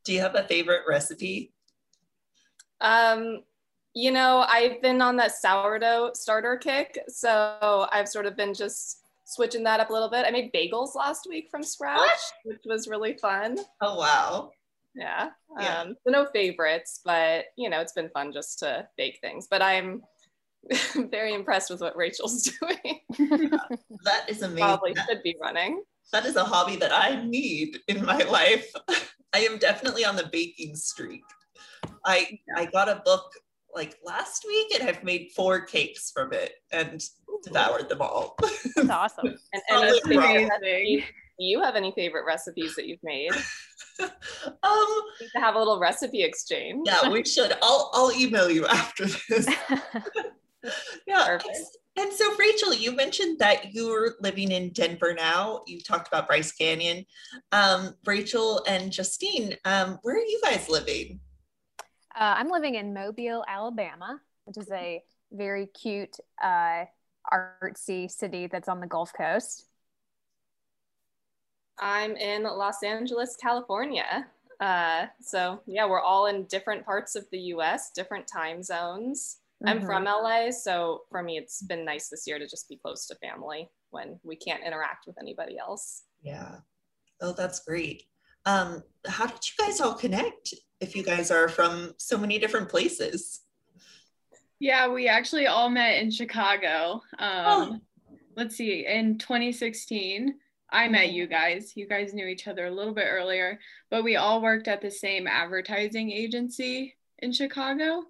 Do 0.04 0.12
you 0.12 0.20
have 0.20 0.34
a 0.34 0.42
favorite 0.44 0.82
recipe? 0.86 1.52
Um, 2.80 3.44
you 3.94 4.10
know, 4.10 4.44
I've 4.46 4.82
been 4.82 5.00
on 5.00 5.16
that 5.16 5.32
sourdough 5.32 6.10
starter 6.12 6.56
kick, 6.58 6.98
so 7.08 7.88
I've 7.90 8.08
sort 8.08 8.26
of 8.26 8.36
been 8.36 8.52
just 8.52 9.05
switching 9.26 9.64
that 9.64 9.80
up 9.80 9.90
a 9.90 9.92
little 9.92 10.08
bit. 10.08 10.24
I 10.26 10.30
made 10.30 10.52
bagels 10.52 10.94
last 10.94 11.26
week 11.28 11.48
from 11.50 11.62
scratch, 11.62 11.98
what? 11.98 12.20
which 12.44 12.62
was 12.64 12.88
really 12.88 13.18
fun. 13.18 13.58
Oh 13.82 13.98
wow. 13.98 14.50
Yeah. 14.94 15.28
yeah. 15.60 15.80
Um, 15.82 15.96
so 16.04 16.10
no 16.10 16.24
favorites, 16.24 17.00
but 17.04 17.46
you 17.56 17.68
know, 17.68 17.80
it's 17.80 17.92
been 17.92 18.08
fun 18.10 18.32
just 18.32 18.60
to 18.60 18.88
bake 18.96 19.18
things. 19.20 19.46
But 19.50 19.60
I'm 19.60 20.02
very 21.10 21.34
impressed 21.34 21.70
with 21.70 21.82
what 21.82 21.96
Rachel's 21.96 22.42
doing. 22.60 23.00
that 24.04 24.28
is 24.28 24.42
amazing. 24.42 24.56
Probably 24.56 24.94
should 25.06 25.22
be 25.22 25.36
running. 25.40 25.82
That 26.12 26.24
is 26.24 26.36
a 26.36 26.44
hobby 26.44 26.76
that 26.76 26.92
I 26.92 27.22
need 27.24 27.80
in 27.88 28.04
my 28.04 28.18
life. 28.18 28.70
I 29.34 29.40
am 29.40 29.58
definitely 29.58 30.04
on 30.04 30.16
the 30.16 30.28
baking 30.32 30.76
streak. 30.76 31.24
I 32.04 32.38
I 32.56 32.66
got 32.66 32.88
a 32.88 33.02
book 33.04 33.30
like 33.74 33.96
last 34.04 34.44
week 34.46 34.78
and 34.78 34.88
I've 34.88 35.04
made 35.04 35.32
four 35.36 35.60
cakes 35.60 36.10
from 36.10 36.32
it 36.32 36.54
and 36.72 37.02
devoured 37.44 37.88
them 37.88 38.02
all. 38.02 38.36
That's 38.76 38.88
awesome. 38.90 39.36
And, 39.52 39.62
Solid 39.68 40.00
and 40.04 40.16
rock. 40.16 40.50
recipes, 40.50 41.02
do 41.38 41.44
you 41.44 41.62
have 41.62 41.76
any 41.76 41.92
favorite 41.92 42.24
recipes 42.26 42.74
that 42.76 42.86
you've 42.86 43.02
made? 43.02 43.30
um 44.00 44.10
We 44.62 45.26
need 45.26 45.30
to 45.34 45.40
have 45.40 45.54
a 45.54 45.58
little 45.58 45.78
recipe 45.78 46.22
exchange. 46.22 46.86
yeah, 46.86 47.08
we 47.08 47.24
should. 47.24 47.52
I'll 47.62 47.90
I'll 47.94 48.12
email 48.12 48.50
you 48.50 48.66
after 48.66 49.06
this. 49.28 49.46
Yeah. 51.06 51.24
Perfect. 51.26 51.78
And 51.98 52.12
so, 52.12 52.34
Rachel, 52.36 52.74
you 52.74 52.92
mentioned 52.94 53.38
that 53.38 53.72
you're 53.72 54.16
living 54.20 54.50
in 54.50 54.70
Denver 54.70 55.14
now. 55.14 55.62
You 55.66 55.80
talked 55.80 56.08
about 56.08 56.26
Bryce 56.26 56.52
Canyon. 56.52 57.06
Um, 57.52 57.94
Rachel 58.04 58.62
and 58.68 58.92
Justine, 58.92 59.56
um, 59.64 59.98
where 60.02 60.16
are 60.16 60.18
you 60.24 60.40
guys 60.44 60.68
living? 60.68 61.20
Uh, 62.14 62.34
I'm 62.36 62.50
living 62.50 62.74
in 62.74 62.92
Mobile, 62.92 63.44
Alabama, 63.48 64.20
which 64.44 64.58
is 64.58 64.70
a 64.70 65.02
very 65.32 65.66
cute, 65.66 66.16
uh, 66.42 66.84
artsy 67.32 68.10
city 68.10 68.46
that's 68.46 68.68
on 68.68 68.80
the 68.80 68.86
Gulf 68.86 69.12
Coast. 69.12 69.64
I'm 71.78 72.16
in 72.16 72.44
Los 72.44 72.82
Angeles, 72.82 73.36
California. 73.40 74.26
Uh, 74.60 75.06
so 75.20 75.60
yeah, 75.66 75.86
we're 75.86 76.00
all 76.00 76.26
in 76.26 76.44
different 76.44 76.84
parts 76.84 77.14
of 77.14 77.26
the 77.30 77.38
U.S., 77.38 77.90
different 77.94 78.26
time 78.26 78.62
zones. 78.62 79.38
I'm 79.64 79.80
Mhm. 79.80 79.86
from 79.86 80.04
LA, 80.06 80.50
so 80.50 81.04
for 81.10 81.22
me, 81.22 81.38
it's 81.38 81.62
been 81.62 81.84
nice 81.84 82.08
this 82.08 82.26
year 82.26 82.38
to 82.38 82.46
just 82.46 82.68
be 82.68 82.76
close 82.76 83.06
to 83.06 83.14
family 83.16 83.70
when 83.90 84.20
we 84.22 84.36
can't 84.36 84.62
interact 84.64 85.06
with 85.06 85.16
anybody 85.18 85.58
else. 85.58 86.04
Yeah. 86.20 86.60
Oh, 87.20 87.32
that's 87.32 87.60
great. 87.60 88.04
Um, 88.44 88.82
how 89.06 89.26
did 89.26 89.38
you 89.48 89.64
guys 89.64 89.80
all 89.80 89.94
connect 89.94 90.54
if 90.80 90.94
you 90.94 91.02
guys 91.02 91.30
are 91.30 91.48
from 91.48 91.94
so 91.98 92.16
many 92.18 92.38
different 92.38 92.68
places? 92.68 93.40
Yeah, 94.58 94.88
we 94.88 95.08
actually 95.08 95.46
all 95.46 95.68
met 95.68 96.02
in 96.02 96.10
Chicago. 96.10 97.02
Oh. 97.18 97.62
Um, 97.62 97.80
Let's 98.36 98.54
see, 98.54 98.84
in 98.86 99.16
2016, 99.16 100.34
I 100.70 100.88
met 100.88 101.12
you 101.12 101.26
guys. 101.26 101.72
You 101.74 101.88
guys 101.88 102.12
knew 102.12 102.26
each 102.26 102.46
other 102.46 102.66
a 102.66 102.70
little 102.70 102.92
bit 102.92 103.06
earlier, 103.08 103.58
but 103.90 104.04
we 104.04 104.16
all 104.16 104.42
worked 104.42 104.68
at 104.68 104.82
the 104.82 104.90
same 104.90 105.26
advertising 105.26 106.10
agency 106.10 106.94
in 107.20 107.32
Chicago. 107.32 108.02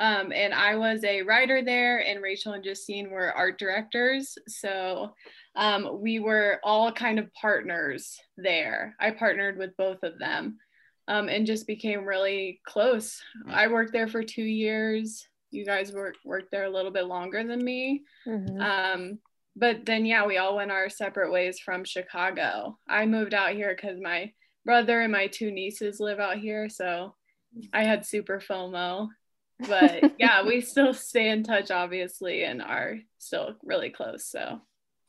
Um, 0.00 0.32
and 0.32 0.52
I 0.52 0.74
was 0.74 1.04
a 1.04 1.22
writer 1.22 1.62
there, 1.62 1.98
and 1.98 2.20
Rachel 2.20 2.54
and 2.54 2.64
Justine 2.64 3.10
were 3.10 3.32
art 3.32 3.60
directors. 3.60 4.36
So 4.48 5.14
um, 5.54 6.00
we 6.00 6.18
were 6.18 6.58
all 6.64 6.90
kind 6.90 7.20
of 7.20 7.32
partners 7.34 8.18
there. 8.36 8.96
I 8.98 9.12
partnered 9.12 9.56
with 9.56 9.76
both 9.76 10.02
of 10.02 10.18
them 10.18 10.58
um, 11.06 11.28
and 11.28 11.46
just 11.46 11.66
became 11.66 12.04
really 12.04 12.60
close. 12.66 13.20
I 13.48 13.68
worked 13.68 13.92
there 13.92 14.08
for 14.08 14.24
two 14.24 14.42
years. 14.42 15.28
You 15.50 15.64
guys 15.64 15.92
worked 15.92 16.24
worked 16.24 16.50
there 16.50 16.64
a 16.64 16.70
little 16.70 16.90
bit 16.90 17.06
longer 17.06 17.42
than 17.44 17.64
me. 17.64 18.04
Mhm. 18.26 18.60
Um, 18.60 19.18
but 19.56 19.84
then, 19.84 20.06
yeah, 20.06 20.26
we 20.26 20.38
all 20.38 20.56
went 20.56 20.70
our 20.70 20.88
separate 20.88 21.32
ways 21.32 21.58
from 21.58 21.84
Chicago. 21.84 22.78
I 22.88 23.06
moved 23.06 23.34
out 23.34 23.50
here 23.50 23.74
because 23.74 23.98
my 24.00 24.32
brother 24.64 25.00
and 25.00 25.12
my 25.12 25.26
two 25.26 25.50
nieces 25.50 26.00
live 26.00 26.20
out 26.20 26.38
here. 26.38 26.68
So 26.68 27.14
I 27.72 27.84
had 27.84 28.06
super 28.06 28.40
FOMO. 28.40 29.08
But 29.68 30.12
yeah, 30.18 30.46
we 30.46 30.60
still 30.60 30.94
stay 30.94 31.28
in 31.30 31.42
touch, 31.42 31.70
obviously, 31.70 32.44
and 32.44 32.62
are 32.62 32.98
still 33.18 33.56
really 33.62 33.90
close. 33.90 34.26
So 34.26 34.60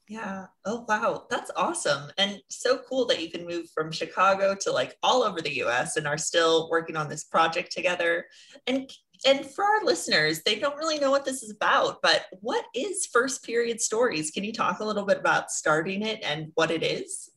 Yeah. 0.07 0.47
Oh, 0.65 0.85
wow. 0.89 1.27
That's 1.29 1.51
awesome. 1.55 2.11
And 2.17 2.41
so 2.49 2.79
cool 2.89 3.05
that 3.05 3.21
you 3.21 3.29
can 3.31 3.45
move 3.45 3.67
from 3.73 3.91
Chicago 3.91 4.55
to 4.61 4.71
like 4.71 4.97
all 5.03 5.23
over 5.23 5.39
the 5.39 5.61
US 5.63 5.95
and 5.95 6.07
are 6.07 6.17
still 6.17 6.69
working 6.69 6.97
on 6.97 7.07
this 7.07 7.23
project 7.23 7.71
together. 7.71 8.25
And 8.67 8.91
and 9.25 9.45
for 9.45 9.63
our 9.63 9.83
listeners, 9.83 10.41
they 10.43 10.55
don't 10.55 10.77
really 10.77 10.99
know 10.99 11.11
what 11.11 11.25
this 11.25 11.43
is 11.43 11.51
about, 11.51 12.01
but 12.01 12.25
what 12.41 12.65
is 12.73 13.05
First 13.05 13.43
Period 13.43 13.79
Stories? 13.79 14.31
Can 14.31 14.43
you 14.43 14.51
talk 14.51 14.79
a 14.79 14.85
little 14.85 15.05
bit 15.05 15.19
about 15.19 15.51
starting 15.51 16.01
it 16.01 16.23
and 16.23 16.51
what 16.55 16.71
it 16.71 16.83
is? 16.83 17.29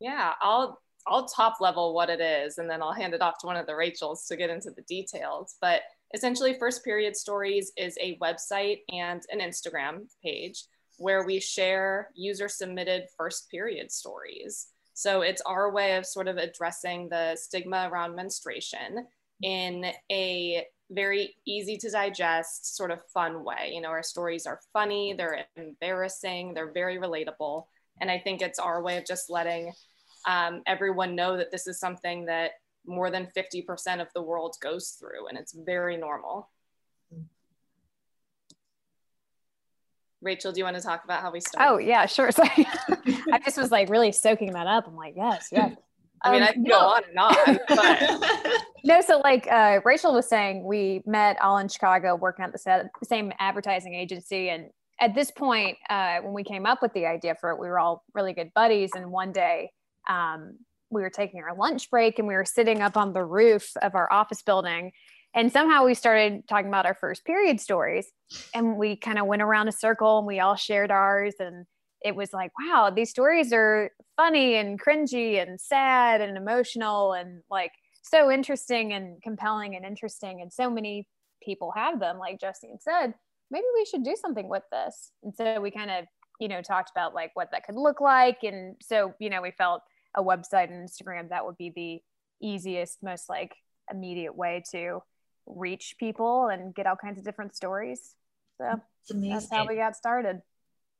Yeah, 0.00 0.32
I'll 0.40 0.80
I'll 1.06 1.26
top 1.26 1.60
level 1.60 1.94
what 1.94 2.10
it 2.10 2.20
is, 2.20 2.58
and 2.58 2.68
then 2.68 2.82
I'll 2.82 2.92
hand 2.92 3.14
it 3.14 3.22
off 3.22 3.38
to 3.38 3.46
one 3.46 3.56
of 3.56 3.66
the 3.66 3.76
Rachels 3.76 4.26
to 4.26 4.36
get 4.36 4.50
into 4.50 4.70
the 4.70 4.82
details. 4.82 5.56
But 5.60 5.82
essentially, 6.14 6.58
First 6.58 6.84
Period 6.84 7.16
Stories 7.16 7.72
is 7.76 7.96
a 8.00 8.18
website 8.18 8.80
and 8.92 9.22
an 9.30 9.40
Instagram 9.40 10.06
page 10.22 10.64
where 10.98 11.24
we 11.24 11.40
share 11.40 12.10
user 12.14 12.48
submitted 12.48 13.04
first 13.16 13.48
period 13.50 13.90
stories. 13.92 14.66
So 14.94 15.20
it's 15.20 15.40
our 15.42 15.72
way 15.72 15.96
of 15.96 16.04
sort 16.04 16.26
of 16.26 16.38
addressing 16.38 17.08
the 17.08 17.36
stigma 17.36 17.88
around 17.90 18.16
menstruation 18.16 19.06
in 19.42 19.86
a 20.10 20.66
very 20.90 21.36
easy 21.46 21.76
to 21.78 21.90
digest, 21.90 22.76
sort 22.76 22.90
of 22.90 23.00
fun 23.12 23.44
way. 23.44 23.70
You 23.72 23.80
know, 23.80 23.88
our 23.88 24.02
stories 24.02 24.46
are 24.46 24.60
funny, 24.72 25.14
they're 25.16 25.44
embarrassing, 25.56 26.54
they're 26.54 26.72
very 26.72 26.98
relatable. 26.98 27.66
And 28.00 28.10
I 28.10 28.18
think 28.18 28.40
it's 28.42 28.58
our 28.58 28.82
way 28.82 28.96
of 28.96 29.04
just 29.04 29.28
letting 29.28 29.72
um, 30.26 30.62
everyone 30.66 31.14
know 31.14 31.36
that 31.36 31.50
this 31.50 31.66
is 31.66 31.78
something 31.78 32.26
that 32.26 32.52
more 32.86 33.10
than 33.10 33.28
50% 33.36 34.00
of 34.00 34.08
the 34.14 34.22
world 34.22 34.56
goes 34.62 34.96
through, 34.98 35.28
and 35.28 35.36
it's 35.36 35.52
very 35.52 35.96
normal. 35.96 36.48
Rachel, 40.20 40.50
do 40.52 40.58
you 40.58 40.64
want 40.64 40.76
to 40.76 40.82
talk 40.82 41.04
about 41.04 41.22
how 41.22 41.30
we 41.30 41.40
started? 41.40 41.70
Oh 41.70 41.78
yeah, 41.78 42.06
sure. 42.06 42.30
So 42.32 42.42
I 42.44 43.38
just 43.44 43.56
was 43.56 43.70
like 43.70 43.88
really 43.88 44.10
soaking 44.10 44.52
that 44.52 44.66
up. 44.66 44.86
I'm 44.88 44.96
like, 44.96 45.14
yes, 45.16 45.48
yes. 45.52 45.72
I 46.22 46.32
mean, 46.32 46.42
Um, 46.42 46.48
I 46.48 46.52
can 46.52 46.62
no. 46.64 46.70
go 46.70 46.86
on 46.86 47.02
and 47.08 47.18
on, 47.18 47.58
but 47.68 48.60
No, 48.84 49.00
so 49.00 49.18
like 49.18 49.46
uh, 49.50 49.80
Rachel 49.84 50.14
was 50.14 50.28
saying, 50.28 50.64
we 50.64 51.02
met 51.06 51.40
all 51.40 51.58
in 51.58 51.68
Chicago 51.68 52.14
working 52.14 52.44
at 52.44 52.52
the 52.52 52.58
sa- 52.58 52.82
same 53.02 53.32
advertising 53.38 53.94
agency. 53.94 54.50
And 54.50 54.70
at 55.00 55.14
this 55.14 55.30
point, 55.30 55.78
uh, 55.90 56.18
when 56.20 56.32
we 56.32 56.44
came 56.44 56.66
up 56.66 56.82
with 56.82 56.92
the 56.92 57.06
idea 57.06 57.34
for 57.40 57.50
it, 57.50 57.58
we 57.58 57.68
were 57.68 57.78
all 57.78 58.04
really 58.14 58.32
good 58.32 58.50
buddies. 58.54 58.90
And 58.94 59.10
one 59.10 59.32
day 59.32 59.70
um, 60.08 60.58
we 60.90 61.02
were 61.02 61.10
taking 61.10 61.40
our 61.40 61.56
lunch 61.56 61.90
break 61.90 62.18
and 62.18 62.28
we 62.28 62.34
were 62.34 62.44
sitting 62.44 62.80
up 62.80 62.96
on 62.96 63.12
the 63.12 63.24
roof 63.24 63.72
of 63.82 63.94
our 63.94 64.10
office 64.12 64.42
building. 64.42 64.92
And 65.34 65.52
somehow 65.52 65.84
we 65.84 65.94
started 65.94 66.48
talking 66.48 66.68
about 66.68 66.86
our 66.86 66.94
first 66.94 67.24
period 67.24 67.60
stories. 67.60 68.10
And 68.54 68.76
we 68.76 68.96
kind 68.96 69.18
of 69.18 69.26
went 69.26 69.42
around 69.42 69.68
a 69.68 69.72
circle 69.72 70.18
and 70.18 70.26
we 70.26 70.40
all 70.40 70.56
shared 70.56 70.90
ours. 70.90 71.34
And 71.38 71.66
it 72.02 72.16
was 72.16 72.32
like, 72.32 72.50
wow, 72.58 72.90
these 72.94 73.10
stories 73.10 73.52
are 73.52 73.90
funny 74.16 74.54
and 74.54 74.80
cringy 74.80 75.40
and 75.40 75.60
sad 75.60 76.20
and 76.20 76.36
emotional 76.36 77.12
and 77.12 77.42
like 77.50 77.72
so 78.08 78.30
interesting 78.30 78.92
and 78.92 79.20
compelling 79.22 79.76
and 79.76 79.84
interesting. 79.84 80.40
And 80.40 80.52
so 80.52 80.70
many 80.70 81.06
people 81.42 81.72
have 81.74 82.00
them, 82.00 82.18
like 82.18 82.40
Justine 82.40 82.78
said, 82.80 83.14
maybe 83.50 83.66
we 83.74 83.84
should 83.84 84.04
do 84.04 84.16
something 84.20 84.48
with 84.48 84.64
this. 84.70 85.12
And 85.22 85.34
so 85.34 85.60
we 85.60 85.70
kind 85.70 85.90
of, 85.90 86.04
you 86.40 86.48
know, 86.48 86.62
talked 86.62 86.90
about 86.90 87.14
like 87.14 87.30
what 87.34 87.50
that 87.52 87.64
could 87.64 87.76
look 87.76 88.00
like. 88.00 88.42
And 88.42 88.76
so, 88.82 89.14
you 89.18 89.30
know, 89.30 89.42
we 89.42 89.50
felt 89.52 89.82
a 90.16 90.22
website 90.22 90.70
and 90.70 90.88
Instagram 90.88 91.30
that 91.30 91.44
would 91.44 91.56
be 91.56 91.72
the 91.74 92.46
easiest, 92.46 93.02
most 93.02 93.28
like 93.28 93.54
immediate 93.90 94.36
way 94.36 94.62
to 94.72 95.00
reach 95.46 95.96
people 95.98 96.48
and 96.48 96.74
get 96.74 96.86
all 96.86 96.96
kinds 96.96 97.18
of 97.18 97.24
different 97.24 97.56
stories. 97.56 98.14
So 98.58 98.80
that's 99.08 99.50
how 99.50 99.66
we 99.66 99.76
got 99.76 99.96
started. 99.96 100.42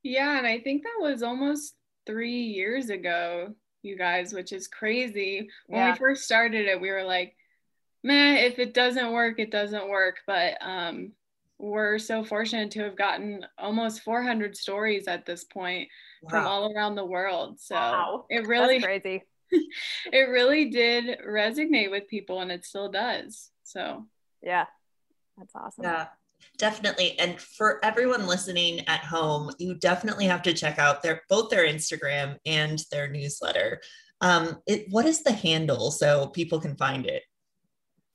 Yeah, 0.02 0.38
and 0.38 0.46
I 0.46 0.60
think 0.60 0.84
that 0.84 0.98
was 1.00 1.22
almost 1.22 1.74
three 2.06 2.42
years 2.42 2.88
ago, 2.88 3.54
you 3.82 3.96
guys, 3.96 4.32
which 4.32 4.52
is 4.52 4.68
crazy. 4.68 5.48
When 5.66 5.80
Yeah. 5.80 5.92
we 5.92 5.98
first 5.98 6.24
started 6.24 6.66
it, 6.66 6.80
we 6.80 6.90
were 6.90 7.04
like, 7.04 7.36
man, 8.02 8.38
if 8.38 8.58
it 8.58 8.74
doesn't 8.74 9.12
work, 9.12 9.38
it 9.38 9.50
doesn't 9.50 9.88
work. 9.88 10.16
But 10.26 10.58
um, 10.60 11.12
we're 11.58 11.98
so 11.98 12.24
fortunate 12.24 12.70
to 12.72 12.84
have 12.84 12.96
gotten 12.96 13.44
almost 13.58 14.02
400 14.02 14.56
stories 14.56 15.08
at 15.08 15.26
this 15.26 15.44
point 15.44 15.88
from 16.28 16.46
all 16.46 16.72
around 16.72 16.94
the 16.94 17.04
world. 17.04 17.60
So 17.60 17.74
Wow. 17.74 18.26
it 18.28 18.46
really, 18.46 18.78
That's 18.78 19.00
crazy. 19.00 19.24
it 20.12 20.28
really 20.28 20.70
did 20.70 21.20
resonate 21.26 21.90
with 21.90 22.08
people, 22.08 22.40
and 22.40 22.52
it 22.52 22.64
still 22.64 22.90
does. 22.90 23.50
So 23.62 24.06
Yeah. 24.42 24.66
That's 25.36 25.54
awesome. 25.54 25.84
Yeah, 25.84 26.08
definitely. 26.56 27.18
And 27.18 27.40
for 27.40 27.84
everyone 27.84 28.26
listening 28.26 28.86
at 28.88 29.00
home, 29.00 29.50
you 29.58 29.74
definitely 29.74 30.26
have 30.26 30.42
to 30.42 30.54
check 30.54 30.78
out 30.78 31.02
their 31.02 31.22
both 31.28 31.50
their 31.50 31.66
Instagram 31.66 32.36
and 32.46 32.80
their 32.90 33.08
newsletter. 33.08 33.80
Um, 34.20 34.60
it, 34.66 34.86
what 34.90 35.06
is 35.06 35.22
the 35.22 35.32
handle 35.32 35.90
so 35.90 36.28
people 36.28 36.60
can 36.60 36.76
find 36.76 37.06
it? 37.06 37.22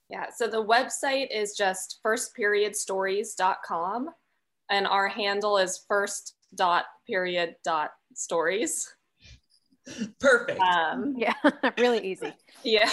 yeah, 0.10 0.28
so 0.36 0.48
the 0.48 0.64
website 0.64 1.28
is 1.32 1.56
just 1.56 2.00
firstperiodstories.com, 2.06 4.10
and 4.70 4.88
our 4.88 5.08
handle 5.08 5.58
is 5.58 5.84
first 5.88 6.36
dot 6.54 6.86
period 7.08 7.56
dot 7.64 7.92
stories. 8.14 8.94
Perfect. 10.20 10.60
Um, 10.60 11.16
Yeah. 11.18 11.34
really 11.80 12.06
easy. 12.06 12.32
yeah. 12.64 12.90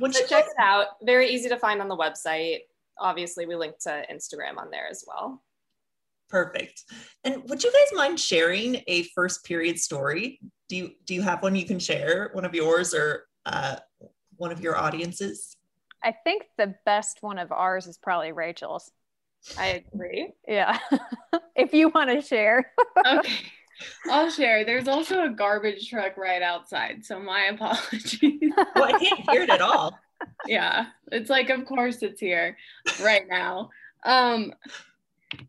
Would 0.00 0.14
so 0.14 0.20
you 0.20 0.26
check 0.28 0.44
it 0.44 0.52
out. 0.58 0.86
Very 1.02 1.30
easy 1.30 1.48
to 1.48 1.56
find 1.56 1.80
on 1.80 1.88
the 1.88 1.96
website. 1.96 2.60
Obviously, 3.00 3.46
we 3.46 3.56
link 3.56 3.78
to 3.80 4.04
Instagram 4.12 4.58
on 4.58 4.70
there 4.70 4.88
as 4.88 5.04
well. 5.06 5.42
Perfect. 6.28 6.84
And 7.24 7.42
would 7.48 7.62
you 7.64 7.72
guys 7.72 7.96
mind 7.96 8.20
sharing 8.20 8.82
a 8.86 9.02
first 9.14 9.44
period 9.44 9.78
story? 9.78 10.38
Do 10.68 10.76
you 10.76 10.90
do 11.04 11.14
you 11.14 11.22
have 11.22 11.42
one 11.42 11.56
you 11.56 11.66
can 11.66 11.80
share, 11.80 12.30
one 12.32 12.44
of 12.44 12.54
yours 12.54 12.94
or 12.94 13.24
uh, 13.46 13.76
one 14.36 14.52
of 14.52 14.60
your 14.60 14.76
audiences? 14.76 15.56
I 16.02 16.14
think 16.24 16.44
the 16.56 16.74
best 16.86 17.18
one 17.20 17.38
of 17.38 17.52
ours 17.52 17.86
is 17.86 17.98
probably 17.98 18.32
Rachel's. 18.32 18.90
I 19.58 19.82
agree. 19.94 20.32
Yeah. 20.46 20.78
if 21.56 21.74
you 21.74 21.88
want 21.88 22.10
to 22.10 22.20
share. 22.22 22.72
okay. 23.06 23.32
I'll 24.10 24.30
share. 24.30 24.64
There's 24.64 24.88
also 24.88 25.24
a 25.24 25.30
garbage 25.30 25.88
truck 25.88 26.16
right 26.16 26.42
outside, 26.42 27.04
so 27.04 27.18
my 27.18 27.44
apologies. 27.52 28.52
well, 28.74 28.84
I 28.84 28.92
can't 28.92 29.30
hear 29.30 29.42
it 29.42 29.50
at 29.50 29.62
all. 29.62 29.98
Yeah, 30.46 30.86
it's 31.12 31.30
like, 31.30 31.50
of 31.50 31.64
course, 31.66 32.02
it's 32.02 32.20
here 32.20 32.56
right 33.02 33.26
now. 33.28 33.70
Um, 34.04 34.52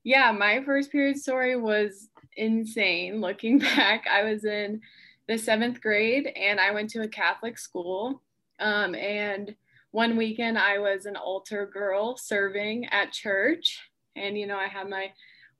yeah, 0.03 0.31
my 0.31 0.63
first 0.63 0.91
period 0.91 1.17
story 1.17 1.55
was 1.55 2.09
insane. 2.37 3.21
Looking 3.21 3.59
back, 3.59 4.05
I 4.09 4.23
was 4.23 4.45
in 4.45 4.81
the 5.27 5.37
seventh 5.37 5.81
grade 5.81 6.27
and 6.35 6.59
I 6.59 6.71
went 6.71 6.89
to 6.91 7.01
a 7.01 7.07
Catholic 7.07 7.57
school. 7.57 8.21
Um, 8.59 8.95
and 8.95 9.55
one 9.91 10.17
weekend, 10.17 10.57
I 10.57 10.77
was 10.79 11.05
an 11.05 11.15
altar 11.15 11.65
girl 11.65 12.15
serving 12.15 12.85
at 12.87 13.11
church, 13.11 13.79
and 14.15 14.37
you 14.37 14.47
know, 14.47 14.57
I 14.57 14.67
had 14.67 14.89
my 14.89 15.11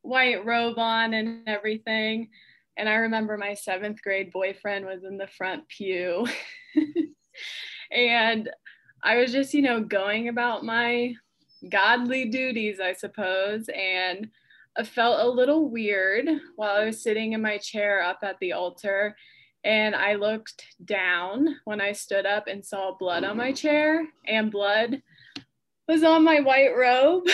white 0.04 0.46
robe 0.46 0.80
on 0.80 1.14
and 1.14 1.48
everything. 1.48 2.30
And 2.78 2.88
I 2.88 2.96
remember 2.96 3.38
my 3.38 3.54
seventh 3.54 4.02
grade 4.02 4.32
boyfriend 4.32 4.86
was 4.86 5.04
in 5.04 5.18
the 5.18 5.28
front 5.28 5.68
pew. 5.68 6.26
and 7.92 8.50
I 9.04 9.18
was 9.18 9.32
just, 9.32 9.54
you 9.54 9.62
know, 9.62 9.82
going 9.82 10.28
about 10.28 10.64
my 10.64 11.16
godly 11.70 12.26
duties, 12.26 12.80
I 12.80 12.94
suppose. 12.94 13.70
And 13.76 14.30
I 14.78 14.84
felt 14.84 15.20
a 15.20 15.30
little 15.30 15.70
weird 15.70 16.28
while 16.56 16.76
I 16.76 16.86
was 16.86 17.02
sitting 17.02 17.34
in 17.34 17.42
my 17.42 17.58
chair 17.58 18.02
up 18.02 18.20
at 18.24 18.38
the 18.40 18.54
altar. 18.54 19.16
And 19.64 19.96
I 19.96 20.16
looked 20.16 20.66
down 20.86 21.58
when 21.66 21.82
I 21.82 21.92
stood 21.92 22.26
up 22.26 22.48
and 22.48 22.66
saw 22.66 22.96
blood 22.98 23.24
on 23.24 23.38
my 23.38 23.52
chair, 23.52 24.08
and 24.28 24.52
blood 24.52 25.04
was 25.88 26.04
on 26.04 26.24
my 26.24 26.40
white 26.40 26.76
robe. 26.76 27.28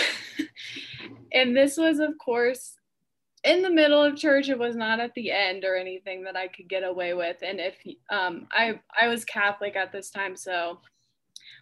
and 1.34 1.56
this 1.56 1.78
was, 1.78 2.00
of 2.00 2.18
course, 2.18 2.78
in 3.44 3.62
the 3.62 3.70
middle 3.70 4.04
of 4.04 4.18
church 4.18 4.50
it 4.50 4.60
was 4.60 4.76
not 4.76 5.00
at 5.00 5.14
the 5.14 5.32
end 5.32 5.64
or 5.64 5.76
anything 5.76 6.24
that 6.24 6.36
i 6.36 6.48
could 6.48 6.68
get 6.68 6.84
away 6.84 7.14
with 7.14 7.38
and 7.42 7.60
if 7.60 7.76
um, 8.10 8.48
i 8.52 8.80
i 9.00 9.08
was 9.08 9.24
catholic 9.24 9.76
at 9.76 9.92
this 9.92 10.10
time 10.10 10.36
so 10.36 10.80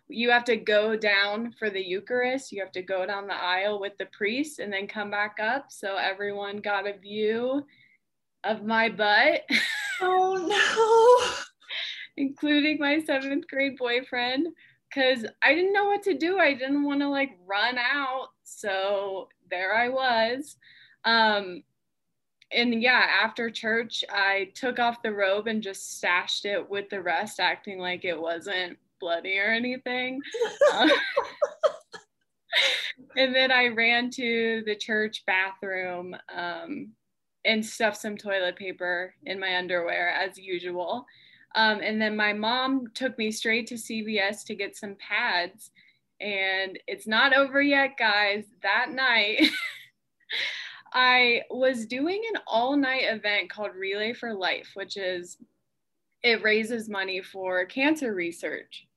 you 0.08 0.30
have 0.30 0.44
to 0.46 0.56
go 0.56 0.96
down 0.96 1.52
for 1.58 1.70
the 1.70 1.82
eucharist 1.82 2.52
you 2.52 2.62
have 2.62 2.72
to 2.72 2.82
go 2.82 3.06
down 3.06 3.28
the 3.28 3.34
aisle 3.34 3.80
with 3.80 3.98
the 3.98 4.06
priest 4.08 4.60
and 4.60 4.72
then 4.72 4.88
come 4.88 5.10
back 5.10 5.38
up. 5.42 5.72
So 5.72 5.98
everyone 5.98 6.58
got 6.58 6.88
a 6.88 6.98
view 6.98 7.66
of 8.44 8.64
my 8.64 8.90
butt 8.90 9.42
oh 10.02 10.36
no. 10.48 11.34
including 12.18 12.78
my 12.80 13.00
seventh 13.00 13.48
grade 13.48 13.78
boyfriend 13.78 14.48
because 14.88 15.26
i 15.44 15.54
didn't 15.54 15.74
know 15.74 15.86
what 15.86 16.04
to 16.04 16.18
do. 16.18 16.38
I 16.38 16.54
didn't 16.54 16.84
want 16.84 17.02
to 17.02 17.10
like 17.10 17.32
run 17.46 17.78
out. 17.78 18.30
So 18.44 19.30
there 19.50 19.76
i 19.76 19.90
was. 19.90 20.56
Um, 21.04 21.64
and 22.52 22.82
yeah, 22.82 23.02
after 23.24 23.50
church, 23.50 24.04
I 24.10 24.52
took 24.54 24.80
off 24.80 25.02
the 25.02 25.12
robe 25.12 25.48
and 25.48 25.64
just 25.64 25.98
stashed 25.98 26.46
it 26.46 26.70
with 26.70 26.90
the 26.90 27.02
rest, 27.02 27.40
acting 27.40 27.80
like 27.80 28.06
it 28.06 28.20
wasn't 28.20 28.78
bloody 29.00 29.38
or 29.38 29.48
anything. 29.48 30.22
um, 30.74 30.90
and 33.18 33.36
then 33.36 33.52
I 33.52 33.68
ran 33.68 34.10
to 34.12 34.64
the 34.66 34.76
church 34.76 35.24
bathroom 35.26 36.16
um, 36.36 36.92
and 37.44 37.66
stuffed 37.66 37.98
some 38.02 38.18
toilet 38.18 38.56
paper 38.56 39.14
in 39.24 39.40
my 39.40 39.58
underwear 39.58 40.10
as 40.10 40.38
usual. 40.38 41.06
Um, 41.56 41.80
and 41.82 42.02
then 42.02 42.18
my 42.18 42.34
mom 42.34 42.88
took 42.94 43.18
me 43.18 43.32
straight 43.32 43.68
to 43.68 43.76
CVS 43.76 44.46
to 44.46 44.56
get 44.56 44.76
some 44.76 44.96
pads. 44.96 45.72
And 46.20 46.78
it's 46.88 47.08
not 47.08 47.36
over 47.36 47.62
yet, 47.62 47.92
guys. 47.98 48.46
That 48.62 48.92
night, 48.92 49.50
I 50.94 51.42
was 51.50 51.86
doing 51.86 52.24
an 52.34 52.42
all 52.48 52.76
night 52.76 53.04
event 53.04 53.50
called 53.50 53.76
Relay 53.76 54.14
for 54.14 54.34
Life, 54.34 54.72
which 54.76 54.98
is 54.98 55.38
it 56.26 56.42
raises 56.42 56.90
money 56.90 57.22
for 57.22 57.66
cancer 57.66 58.16
research. 58.16 58.88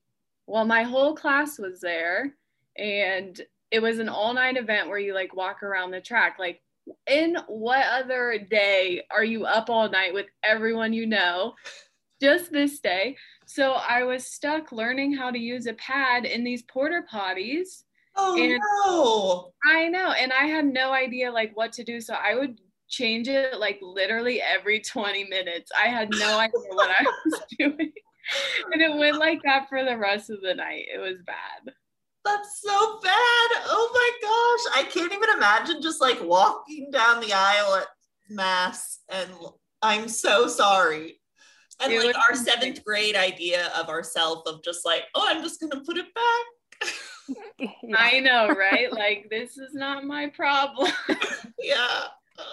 Well, 0.46 0.64
my 0.64 0.82
whole 0.82 1.14
class 1.14 1.58
was 1.58 1.78
there 1.78 2.34
and 2.78 3.38
it 3.70 3.82
was 3.82 3.98
an 3.98 4.08
all 4.08 4.32
night 4.32 4.56
event 4.56 4.88
where 4.88 4.98
you 4.98 5.12
like 5.12 5.36
walk 5.36 5.62
around 5.62 5.90
the 5.90 6.00
track. 6.00 6.38
Like, 6.38 6.62
in 7.06 7.36
what 7.48 7.84
other 7.84 8.38
day 8.50 9.02
are 9.10 9.24
you 9.24 9.44
up 9.44 9.68
all 9.68 9.90
night 9.90 10.14
with 10.14 10.24
everyone 10.42 10.94
you 10.94 11.04
know? 11.04 11.52
Just 12.18 12.50
this 12.50 12.80
day. 12.80 13.18
So 13.44 13.72
I 13.72 14.04
was 14.04 14.24
stuck 14.24 14.72
learning 14.72 15.12
how 15.12 15.30
to 15.30 15.38
use 15.38 15.66
a 15.66 15.74
pad 15.74 16.24
in 16.24 16.44
these 16.44 16.62
porta 16.62 17.02
potties 17.12 17.82
Oh 18.16 18.36
and 18.36 18.58
no. 18.86 19.52
I 19.70 19.88
know. 19.88 20.12
And 20.12 20.32
I 20.32 20.46
had 20.46 20.64
no 20.64 20.92
idea 20.92 21.30
like 21.30 21.54
what 21.54 21.72
to 21.74 21.84
do. 21.84 22.00
So 22.00 22.14
I 22.14 22.34
would 22.34 22.58
change 22.88 23.28
it 23.28 23.58
like 23.58 23.78
literally 23.82 24.40
every 24.40 24.80
20 24.80 25.24
minutes. 25.24 25.70
I 25.76 25.88
had 25.88 26.10
no 26.10 26.38
idea 26.38 26.60
what 26.70 26.90
I 26.90 27.04
was 27.24 27.40
doing. 27.58 27.92
And 28.72 28.82
it 28.82 28.94
went 28.94 29.18
like 29.18 29.42
that 29.44 29.68
for 29.68 29.84
the 29.84 29.96
rest 29.96 30.30
of 30.30 30.40
the 30.42 30.54
night. 30.54 30.86
It 30.92 30.98
was 30.98 31.16
bad. 31.24 31.74
That's 32.24 32.60
so 32.60 33.00
bad. 33.02 33.14
Oh 33.66 33.90
my 33.94 34.74
gosh. 34.74 34.84
I 34.84 34.88
can't 34.88 35.12
even 35.12 35.30
imagine 35.36 35.80
just 35.80 36.00
like 36.00 36.22
walking 36.22 36.90
down 36.90 37.20
the 37.20 37.32
aisle 37.32 37.76
at 37.76 37.86
mass 38.28 38.98
and 39.08 39.30
I'm 39.80 40.08
so 40.08 40.46
sorry. 40.48 41.20
And 41.80 41.92
It 41.92 42.04
like 42.04 42.16
our 42.28 42.34
seventh 42.34 42.84
grade 42.84 43.16
idea 43.16 43.70
of 43.78 43.88
ourselves 43.88 44.42
of 44.50 44.62
just 44.64 44.84
like, 44.84 45.04
oh, 45.14 45.24
I'm 45.26 45.42
just 45.42 45.60
gonna 45.60 45.82
put 45.84 45.96
it 45.96 46.12
back. 46.12 47.34
Yeah. 47.58 47.96
I 47.96 48.20
know, 48.20 48.48
right? 48.48 48.92
Like 48.92 49.28
this 49.30 49.58
is 49.58 49.74
not 49.74 50.04
my 50.04 50.28
problem. 50.28 50.90
yeah. 51.58 52.04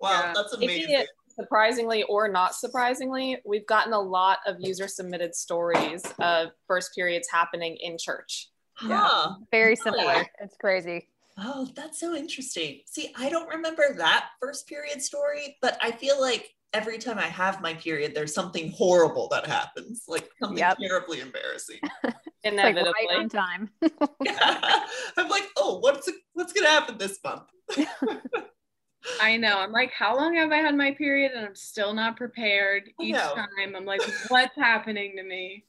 Wow, 0.00 0.10
Yeah. 0.26 0.32
that's 0.34 0.52
amazing. 0.52 0.94
it- 0.94 1.08
surprisingly 1.34 2.02
or 2.04 2.28
not 2.28 2.54
surprisingly, 2.54 3.38
we've 3.44 3.66
gotten 3.66 3.92
a 3.92 4.00
lot 4.00 4.38
of 4.46 4.56
user 4.60 4.86
submitted 4.88 5.34
stories 5.34 6.02
of 6.20 6.48
first 6.66 6.94
periods 6.94 7.28
happening 7.30 7.76
in 7.80 7.96
church. 7.98 8.48
Huh. 8.74 9.34
Very 9.50 9.64
Really? 9.70 9.76
similar. 9.76 10.26
It's 10.40 10.56
crazy. 10.56 11.08
Oh, 11.36 11.68
that's 11.76 11.98
so 12.00 12.14
interesting. 12.16 12.80
See, 12.86 13.12
I 13.16 13.28
don't 13.28 13.48
remember 13.48 13.94
that 13.98 14.30
first 14.40 14.66
period 14.68 15.00
story, 15.02 15.56
but 15.62 15.78
I 15.80 15.92
feel 15.92 16.20
like 16.20 16.54
every 16.72 16.98
time 16.98 17.18
I 17.18 17.26
have 17.26 17.60
my 17.60 17.74
period, 17.74 18.14
there's 18.14 18.34
something 18.34 18.72
horrible 18.72 19.28
that 19.28 19.46
happens, 19.46 20.04
like 20.08 20.28
something 20.40 20.58
Yep. 20.58 20.78
terribly 20.80 21.20
embarrassing. 21.20 21.78
It's 22.44 22.56
like 22.56 22.76
right 22.76 23.18
on 23.18 23.28
time. 23.28 23.68
I'm 23.82 25.28
like, 25.28 25.48
oh, 25.56 25.80
what's 25.80 26.08
what's 26.34 26.52
gonna 26.52 26.68
happen 26.68 26.96
this 26.96 27.18
month? 27.22 27.42
I 29.20 29.36
know. 29.36 29.58
I'm 29.58 29.72
like, 29.72 29.90
how 29.90 30.16
long 30.16 30.36
have 30.36 30.52
I 30.52 30.58
had 30.58 30.76
my 30.76 30.92
period 30.92 31.32
and 31.32 31.44
I'm 31.46 31.56
still 31.56 31.92
not 31.92 32.16
prepared 32.16 32.90
each 33.00 33.14
know. 33.14 33.34
time? 33.34 33.74
I'm 33.76 33.84
like, 33.84 34.00
what's 34.28 34.54
happening 34.56 35.16
to 35.16 35.24
me? 35.24 35.64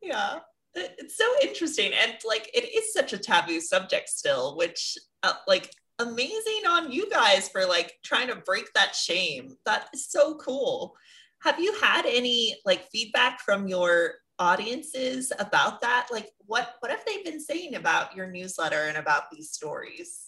yeah, 0.00 0.38
it's 0.74 1.18
so 1.18 1.24
interesting, 1.42 1.92
and 1.92 2.16
like 2.24 2.48
it 2.54 2.64
is 2.72 2.92
such 2.92 3.12
a 3.12 3.18
taboo 3.18 3.60
subject 3.60 4.08
still, 4.08 4.56
which 4.56 4.96
uh, 5.24 5.34
like 5.48 5.70
amazing 5.98 6.66
on 6.68 6.92
you 6.92 7.08
guys 7.10 7.48
for 7.48 7.64
like 7.66 7.94
trying 8.04 8.28
to 8.28 8.36
break 8.36 8.72
that 8.74 8.94
shame. 8.94 9.56
That 9.64 9.88
is 9.94 10.08
so 10.08 10.36
cool. 10.36 10.94
Have 11.42 11.60
you 11.60 11.74
had 11.80 12.06
any 12.06 12.56
like 12.64 12.88
feedback 12.90 13.40
from 13.40 13.68
your 13.68 14.14
audiences 14.38 15.32
about 15.38 15.80
that? 15.82 16.08
Like, 16.10 16.30
what 16.46 16.74
what 16.80 16.90
have 16.90 17.04
they 17.06 17.22
been 17.22 17.40
saying 17.40 17.74
about 17.74 18.16
your 18.16 18.30
newsletter 18.30 18.82
and 18.88 18.96
about 18.96 19.30
these 19.30 19.50
stories? 19.50 20.26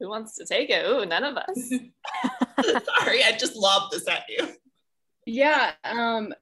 Who 0.00 0.08
wants 0.08 0.36
to 0.36 0.44
take 0.44 0.70
it? 0.70 0.84
Ooh, 0.86 1.06
none 1.06 1.24
of 1.24 1.36
us. 1.36 1.68
Sorry, 3.00 3.24
I 3.24 3.36
just 3.38 3.56
lobbed 3.56 3.92
this 3.92 4.08
at 4.08 4.24
you. 4.28 4.48
Yeah. 5.26 5.72
Um, 5.84 6.34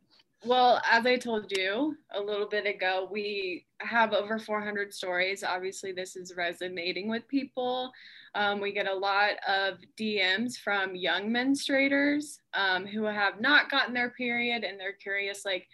well, 0.45 0.81
as 0.91 1.07
I 1.07 1.17
told 1.17 1.53
you 1.57 1.97
a 2.13 2.21
little 2.21 2.49
bit 2.49 2.67
ago, 2.67 3.09
we 3.11 3.65
have 3.79 4.13
over 4.13 4.39
400 4.39 4.93
stories. 4.93 5.45
Obviously, 5.45 5.93
this 5.93 6.17
is 6.17 6.35
resonating 6.37 7.09
with 7.09 7.29
people. 7.29 7.93
Um, 8.35 8.61
we 8.61 8.73
get 8.73 8.89
a 8.89 8.95
lot 8.95 9.35
of 9.47 9.79
DMs 9.99 10.57
from 10.57 10.97
young 10.97 11.31
menstruators 11.31 12.39
um, 12.55 12.87
who 12.87 13.05
have 13.05 13.41
not 13.41 13.71
gotten 13.71 13.95
their 13.95 14.11
period 14.11 14.65
and 14.65 14.81
they're 14.81 14.95
curious, 14.95 15.45
like, 15.45 15.69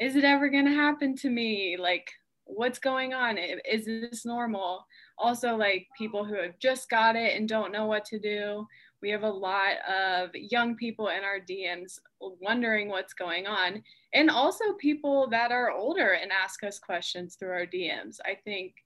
is 0.00 0.16
it 0.16 0.24
ever 0.24 0.48
going 0.48 0.66
to 0.66 0.72
happen 0.72 1.14
to 1.16 1.30
me? 1.30 1.76
Like, 1.78 2.10
what's 2.44 2.78
going 2.78 3.12
on? 3.12 3.38
Is 3.38 3.84
this 3.84 4.24
normal? 4.24 4.86
Also, 5.18 5.56
like, 5.56 5.88
people 5.96 6.24
who 6.24 6.36
have 6.36 6.58
just 6.58 6.88
got 6.88 7.16
it 7.16 7.36
and 7.36 7.48
don't 7.48 7.72
know 7.72 7.86
what 7.86 8.04
to 8.06 8.18
do 8.18 8.66
we 9.02 9.10
have 9.10 9.22
a 9.22 9.30
lot 9.30 9.76
of 9.88 10.34
young 10.34 10.74
people 10.74 11.08
in 11.08 11.22
our 11.22 11.38
DMs 11.38 11.98
wondering 12.20 12.88
what's 12.88 13.12
going 13.12 13.46
on, 13.46 13.82
and 14.16 14.30
also 14.30 14.72
people 14.78 15.28
that 15.28 15.52
are 15.52 15.70
older 15.70 16.12
and 16.12 16.32
ask 16.32 16.64
us 16.64 16.78
questions 16.78 17.34
through 17.34 17.50
our 17.50 17.66
DMs. 17.66 18.18
I 18.24 18.34
think 18.34 18.76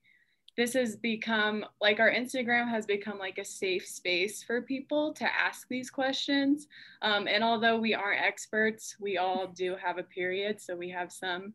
this 0.57 0.73
has 0.73 0.97
become 0.97 1.63
like 1.79 2.01
our 2.01 2.11
Instagram 2.11 2.69
has 2.69 2.85
become 2.85 3.17
like 3.17 3.37
a 3.37 3.45
safe 3.45 3.87
space 3.87 4.43
for 4.43 4.61
people 4.61 5.13
to 5.13 5.23
ask 5.23 5.69
these 5.69 5.89
questions. 5.89 6.67
Um, 7.01 7.29
and 7.29 7.45
although 7.45 7.79
we 7.79 7.93
aren't 7.93 8.21
experts, 8.21 8.97
we 8.99 9.17
all 9.17 9.47
do 9.47 9.77
have 9.81 9.97
a 9.97 10.03
period, 10.03 10.59
so 10.59 10.75
we 10.75 10.89
have 10.89 11.13
some, 11.13 11.53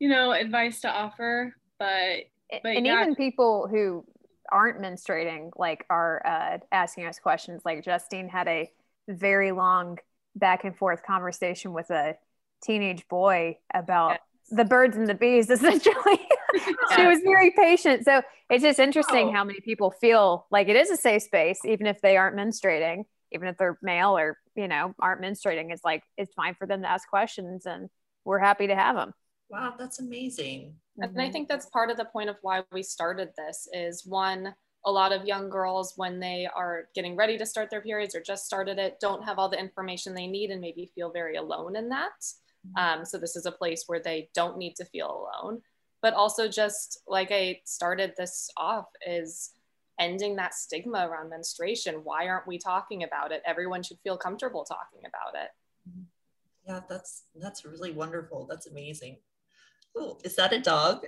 you 0.00 0.08
know, 0.08 0.32
advice 0.32 0.80
to 0.80 0.90
offer. 0.90 1.54
But 1.78 2.24
but 2.64 2.76
and 2.76 2.84
yeah. 2.84 3.02
even 3.02 3.14
people 3.14 3.68
who 3.70 4.04
aren't 4.50 4.80
menstruating 4.80 5.52
like 5.56 5.86
are 5.88 6.20
uh, 6.26 6.58
asking 6.72 7.06
us 7.06 7.20
questions. 7.20 7.62
Like 7.64 7.84
Justine 7.84 8.28
had 8.28 8.48
a 8.48 8.68
very 9.08 9.52
long 9.52 9.98
back 10.34 10.64
and 10.64 10.76
forth 10.76 11.04
conversation 11.04 11.72
with 11.72 11.90
a 11.90 12.16
teenage 12.62 13.06
boy 13.08 13.58
about 13.74 14.12
Yes. 14.12 14.20
the 14.58 14.64
birds 14.64 14.96
and 14.96 15.06
the 15.06 15.14
bees 15.14 15.50
essentially 15.56 15.94
she 16.94 17.06
was 17.06 17.20
very 17.24 17.50
patient 17.52 18.04
so 18.04 18.22
it's 18.50 18.62
just 18.62 18.78
interesting 18.78 19.28
Oh. 19.28 19.32
how 19.32 19.44
many 19.44 19.60
people 19.60 19.90
feel 19.90 20.46
like 20.50 20.68
it 20.68 20.76
is 20.76 20.90
a 20.90 20.96
safe 20.96 21.22
space 21.22 21.60
even 21.64 21.86
if 21.86 22.00
they 22.00 22.16
aren't 22.16 22.36
menstruating 22.36 23.04
even 23.32 23.48
if 23.48 23.56
they're 23.56 23.78
male 23.82 24.16
or 24.16 24.38
you 24.54 24.68
know 24.68 24.94
aren't 25.00 25.22
menstruating 25.22 25.72
it's 25.72 25.84
like 25.84 26.02
it's 26.16 26.34
fine 26.34 26.54
for 26.54 26.66
them 26.66 26.82
to 26.82 26.88
ask 26.88 27.08
questions 27.08 27.64
and 27.66 27.88
we're 28.24 28.38
happy 28.38 28.66
to 28.66 28.74
have 28.76 28.96
them 28.96 29.12
Wow, 29.50 29.74
that's 29.78 30.00
amazing. 30.00 30.76
And 30.96 31.20
I 31.20 31.28
think 31.30 31.46
that's 31.46 31.66
part 31.66 31.90
of 31.90 31.98
the 31.98 32.06
point 32.06 32.30
of 32.30 32.36
why 32.40 32.62
we 32.72 32.82
started 32.82 33.28
this 33.36 33.68
is 33.74 34.06
one, 34.06 34.54
a 34.86 34.90
lot 34.90 35.12
of 35.12 35.26
young 35.26 35.50
girls, 35.50 35.92
when 35.96 36.20
they 36.20 36.48
are 36.56 36.84
getting 36.94 37.16
ready 37.16 37.36
to 37.36 37.44
start 37.44 37.68
their 37.68 37.82
periods 37.82 38.14
or 38.14 38.22
just 38.22 38.46
started 38.46 38.78
it, 38.78 38.98
don't 38.98 39.22
have 39.24 39.38
all 39.38 39.50
the 39.50 39.58
information 39.60 40.14
they 40.14 40.26
need 40.26 40.48
and 40.50 40.60
maybe 40.62 40.90
feel 40.94 41.10
very 41.12 41.36
alone 41.36 41.76
in 41.76 41.90
that. 41.90 42.12
Um, 42.76 43.04
so 43.04 43.18
this 43.18 43.36
is 43.36 43.46
a 43.46 43.52
place 43.52 43.84
where 43.86 44.00
they 44.00 44.28
don't 44.34 44.58
need 44.58 44.76
to 44.76 44.84
feel 44.84 45.08
alone. 45.10 45.62
But 46.00 46.14
also 46.14 46.48
just 46.48 47.00
like 47.06 47.30
I 47.30 47.60
started 47.64 48.14
this 48.16 48.50
off 48.56 48.86
is 49.06 49.50
ending 50.00 50.36
that 50.36 50.54
stigma 50.54 51.06
around 51.08 51.30
menstruation. 51.30 51.96
Why 52.02 52.26
aren't 52.26 52.46
we 52.46 52.58
talking 52.58 53.04
about 53.04 53.30
it? 53.30 53.42
Everyone 53.46 53.82
should 53.82 53.98
feel 54.02 54.16
comfortable 54.16 54.64
talking 54.64 55.00
about 55.00 55.40
it. 55.40 55.50
Yeah, 56.66 56.80
that's 56.88 57.24
that's 57.36 57.64
really 57.64 57.92
wonderful. 57.92 58.46
That's 58.48 58.66
amazing. 58.66 59.18
Oh, 59.96 60.18
is 60.24 60.36
that 60.36 60.52
a 60.52 60.60
dog? 60.60 61.06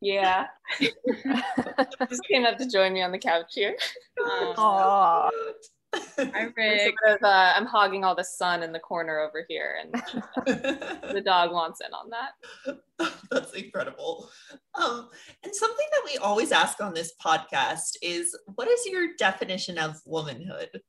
Yeah. 0.00 0.46
just 0.80 2.24
came 2.30 2.44
up 2.44 2.56
to 2.58 2.68
join 2.68 2.92
me 2.92 3.02
on 3.02 3.12
the 3.12 3.18
couch 3.18 3.52
here. 3.54 3.76
Aw. 4.18 5.30
Hi, 5.94 6.02
There's 6.56 6.82
a 6.82 6.84
Rick. 6.86 6.94
bit 7.04 7.16
of, 7.16 7.22
uh, 7.22 7.52
I'm 7.56 7.66
hogging 7.66 8.04
all 8.04 8.14
the 8.14 8.24
sun 8.24 8.62
in 8.62 8.72
the 8.72 8.78
corner 8.78 9.20
over 9.20 9.44
here, 9.48 9.76
and 9.82 9.92
the 10.46 11.22
dog 11.24 11.52
wants 11.52 11.80
in 11.80 11.92
on 11.92 12.10
that. 12.10 13.12
That's 13.30 13.52
incredible. 13.54 14.30
Um, 14.74 15.08
and 15.42 15.54
something 15.54 15.86
that 15.90 16.02
we 16.04 16.18
always 16.18 16.52
ask 16.52 16.80
on 16.80 16.94
this 16.94 17.12
podcast 17.24 17.96
is 18.02 18.36
what 18.54 18.68
is 18.68 18.86
your 18.86 19.14
definition 19.18 19.78
of 19.78 20.00
womanhood? 20.04 20.80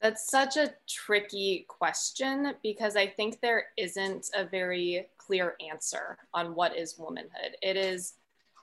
That's 0.00 0.30
such 0.30 0.56
a 0.56 0.74
tricky 0.88 1.66
question 1.68 2.54
because 2.62 2.94
I 2.94 3.08
think 3.08 3.40
there 3.40 3.66
isn't 3.76 4.30
a 4.34 4.44
very 4.44 5.08
clear 5.18 5.56
answer 5.68 6.16
on 6.32 6.54
what 6.54 6.76
is 6.76 6.96
womanhood. 6.98 7.56
It 7.62 7.76
is 7.76 8.14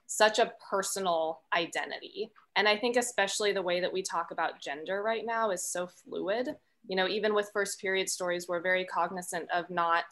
such 0.07 0.39
a 0.39 0.53
personal 0.69 1.41
identity. 1.55 2.31
And 2.55 2.67
I 2.67 2.77
think, 2.77 2.95
especially 2.95 3.51
the 3.51 3.61
way 3.61 3.81
that 3.81 3.91
we 3.91 4.01
talk 4.01 4.31
about 4.31 4.61
gender 4.61 5.03
right 5.03 5.25
now 5.25 5.51
is 5.51 5.67
so 5.67 5.87
fluid. 5.87 6.55
You 6.87 6.95
know, 6.95 7.07
even 7.07 7.33
with 7.33 7.49
first 7.51 7.81
period 7.81 8.09
stories, 8.09 8.47
we're 8.47 8.61
very 8.61 8.85
cognizant 8.85 9.49
of 9.53 9.69
not 9.69 10.05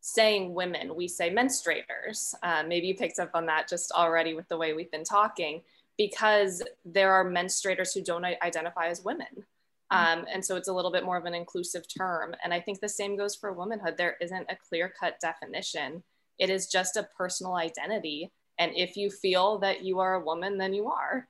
saying 0.00 0.52
women, 0.52 0.94
we 0.96 1.06
say 1.08 1.30
menstruators. 1.30 2.34
Uh, 2.42 2.64
maybe 2.66 2.88
you 2.88 2.94
picked 2.94 3.18
up 3.20 3.30
on 3.34 3.46
that 3.46 3.68
just 3.68 3.92
already 3.92 4.34
with 4.34 4.48
the 4.48 4.56
way 4.56 4.72
we've 4.72 4.90
been 4.90 5.04
talking, 5.04 5.62
because 5.96 6.62
there 6.84 7.12
are 7.12 7.24
menstruators 7.24 7.94
who 7.94 8.02
don't 8.02 8.24
identify 8.24 8.88
as 8.88 9.04
women. 9.04 9.44
Um, 9.90 10.24
and 10.32 10.44
so 10.44 10.56
it's 10.56 10.68
a 10.68 10.72
little 10.72 10.90
bit 10.90 11.04
more 11.04 11.18
of 11.18 11.26
an 11.26 11.34
inclusive 11.34 11.84
term. 11.86 12.34
And 12.42 12.54
I 12.54 12.60
think 12.60 12.80
the 12.80 12.88
same 12.88 13.16
goes 13.16 13.36
for 13.36 13.52
womanhood. 13.52 13.96
There 13.98 14.16
isn't 14.22 14.46
a 14.48 14.56
clear 14.56 14.92
cut 14.98 15.20
definition, 15.20 16.02
it 16.38 16.50
is 16.50 16.66
just 16.66 16.96
a 16.96 17.08
personal 17.16 17.56
identity. 17.56 18.32
And 18.58 18.72
if 18.74 18.96
you 18.96 19.10
feel 19.10 19.58
that 19.58 19.84
you 19.84 19.98
are 20.00 20.14
a 20.14 20.24
woman, 20.24 20.58
then 20.58 20.72
you 20.72 20.88
are. 20.88 21.28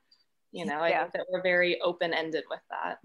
You 0.52 0.66
know, 0.66 0.78
I 0.80 0.90
Yeah. 0.90 1.00
think 1.02 1.12
that 1.14 1.26
we're 1.30 1.42
very 1.42 1.80
open 1.80 2.12
ended 2.14 2.44
with 2.50 2.60
that. 2.70 2.98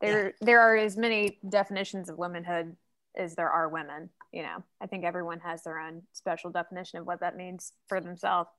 there 0.00 0.34
there 0.40 0.60
are 0.60 0.76
as 0.76 0.96
many 0.96 1.38
definitions 1.48 2.08
of 2.08 2.16
womanhood 2.18 2.76
as 3.16 3.34
there 3.34 3.48
are 3.50 3.68
women 3.70 4.10
you 4.30 4.42
know 4.42 4.62
i 4.78 4.86
think 4.86 5.04
everyone 5.06 5.40
has 5.40 5.62
their 5.62 5.78
own 5.78 6.02
special 6.12 6.50
definition 6.50 6.98
of 7.00 7.06
what 7.06 7.20
that 7.20 7.34
means 7.34 7.72
for 7.88 7.98
themselves 8.00 8.50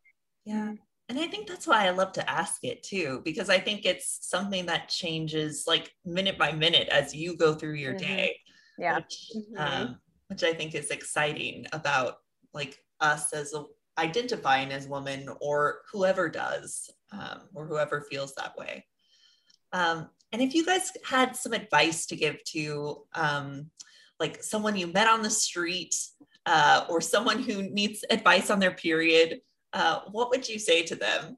Yeah. 0.46 0.74
And 1.10 1.18
I 1.20 1.28
think 1.28 1.48
that's 1.48 1.68
why 1.68 1.86
I 1.86 1.92
love 1.92 2.12
to 2.14 2.30
ask 2.30 2.64
it 2.66 2.84
too, 2.84 3.22
because 3.24 3.50
I 3.50 3.60
think 3.60 3.86
it's 3.86 4.28
something 4.28 4.66
that 4.66 4.90
changes 4.90 5.64
like 5.68 5.94
minute 6.04 6.38
by 6.38 6.52
minute 6.52 6.90
as 6.90 7.16
you 7.16 7.38
go 7.38 7.54
through 7.54 7.76
your 7.76 7.94
Mhm. 7.94 8.00
day. 8.00 8.40
yeah 8.78 8.96
Which, 8.98 9.32
Mhm. 9.36 9.60
um, 9.60 10.02
which 10.28 10.44
I 10.44 10.54
think 10.54 10.76
is 10.76 10.90
exciting 10.92 11.66
about 11.72 12.16
like 12.54 12.84
us 13.00 13.32
as 13.32 13.54
a, 13.54 13.64
identifying 13.98 14.72
as 14.72 14.88
woman 14.88 15.30
or 15.42 15.80
whoever 15.92 16.30
does 16.30 16.90
um, 17.12 17.42
or 17.54 17.66
whoever 17.66 18.02
feels 18.02 18.34
that 18.36 18.58
way. 18.58 18.86
Um, 19.74 20.10
and 20.32 20.42
if 20.42 20.54
you 20.54 20.66
guys 20.66 20.92
had 21.06 21.36
some 21.36 21.54
advice 21.54 22.06
to 22.08 22.16
give 22.16 22.44
to 22.46 23.04
um, 23.14 23.70
like 24.20 24.44
someone 24.44 24.76
you 24.76 24.88
met 24.88 25.08
on 25.08 25.22
the 25.22 25.30
street 25.30 25.96
uh, 26.46 26.86
or 26.90 27.02
someone 27.02 27.42
who 27.42 27.64
needs 27.64 28.04
advice 28.10 28.50
on 28.50 28.60
their 28.60 28.72
period, 28.72 29.42
uh, 29.74 30.02
what 30.12 30.30
would 30.30 30.48
you 30.48 30.60
say 30.60 30.84
to 30.84 30.96
them? 30.96 31.38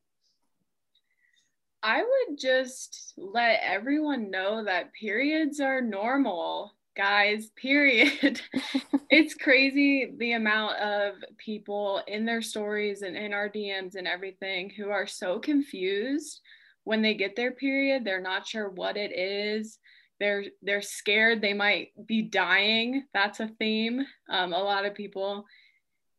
I 1.81 2.03
would 2.03 2.37
just 2.37 3.13
let 3.15 3.61
everyone 3.63 4.29
know 4.29 4.65
that 4.65 4.93
periods 4.93 5.59
are 5.59 5.81
normal, 5.81 6.73
guys, 6.99 7.49
period. 7.55 8.41
it's 9.09 9.33
crazy 9.33 10.11
the 10.17 10.33
amount 10.33 10.75
of 10.79 11.13
people 11.37 12.01
in 12.07 12.25
their 12.25 12.41
stories 12.41 13.03
and 13.03 13.15
in 13.15 13.31
our 13.31 13.47
DMs 13.47 13.95
and 13.95 14.05
everything 14.05 14.69
who 14.69 14.89
are 14.89 15.07
so 15.07 15.39
confused 15.39 16.41
when 16.83 17.01
they 17.01 17.13
get 17.13 17.37
their 17.37 17.51
period. 17.51 18.03
They're 18.03 18.21
not 18.21 18.45
sure 18.45 18.69
what 18.69 18.97
it 18.97 19.17
is. 19.17 19.79
They're 20.19 20.43
they're 20.61 20.81
scared 20.81 21.41
they 21.41 21.53
might 21.53 21.91
be 22.05 22.21
dying. 22.21 23.05
That's 23.13 23.39
a 23.39 23.47
theme. 23.59 24.05
Um, 24.29 24.51
a 24.51 24.61
lot 24.61 24.85
of 24.85 24.93
people 24.93 25.45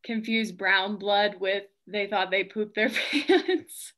confuse 0.03 0.51
brown 0.51 0.97
blood 0.97 1.37
with 1.39 1.65
they 1.87 2.07
thought 2.07 2.31
they 2.31 2.45
pooped 2.45 2.75
their 2.75 2.89
pants 3.29 3.93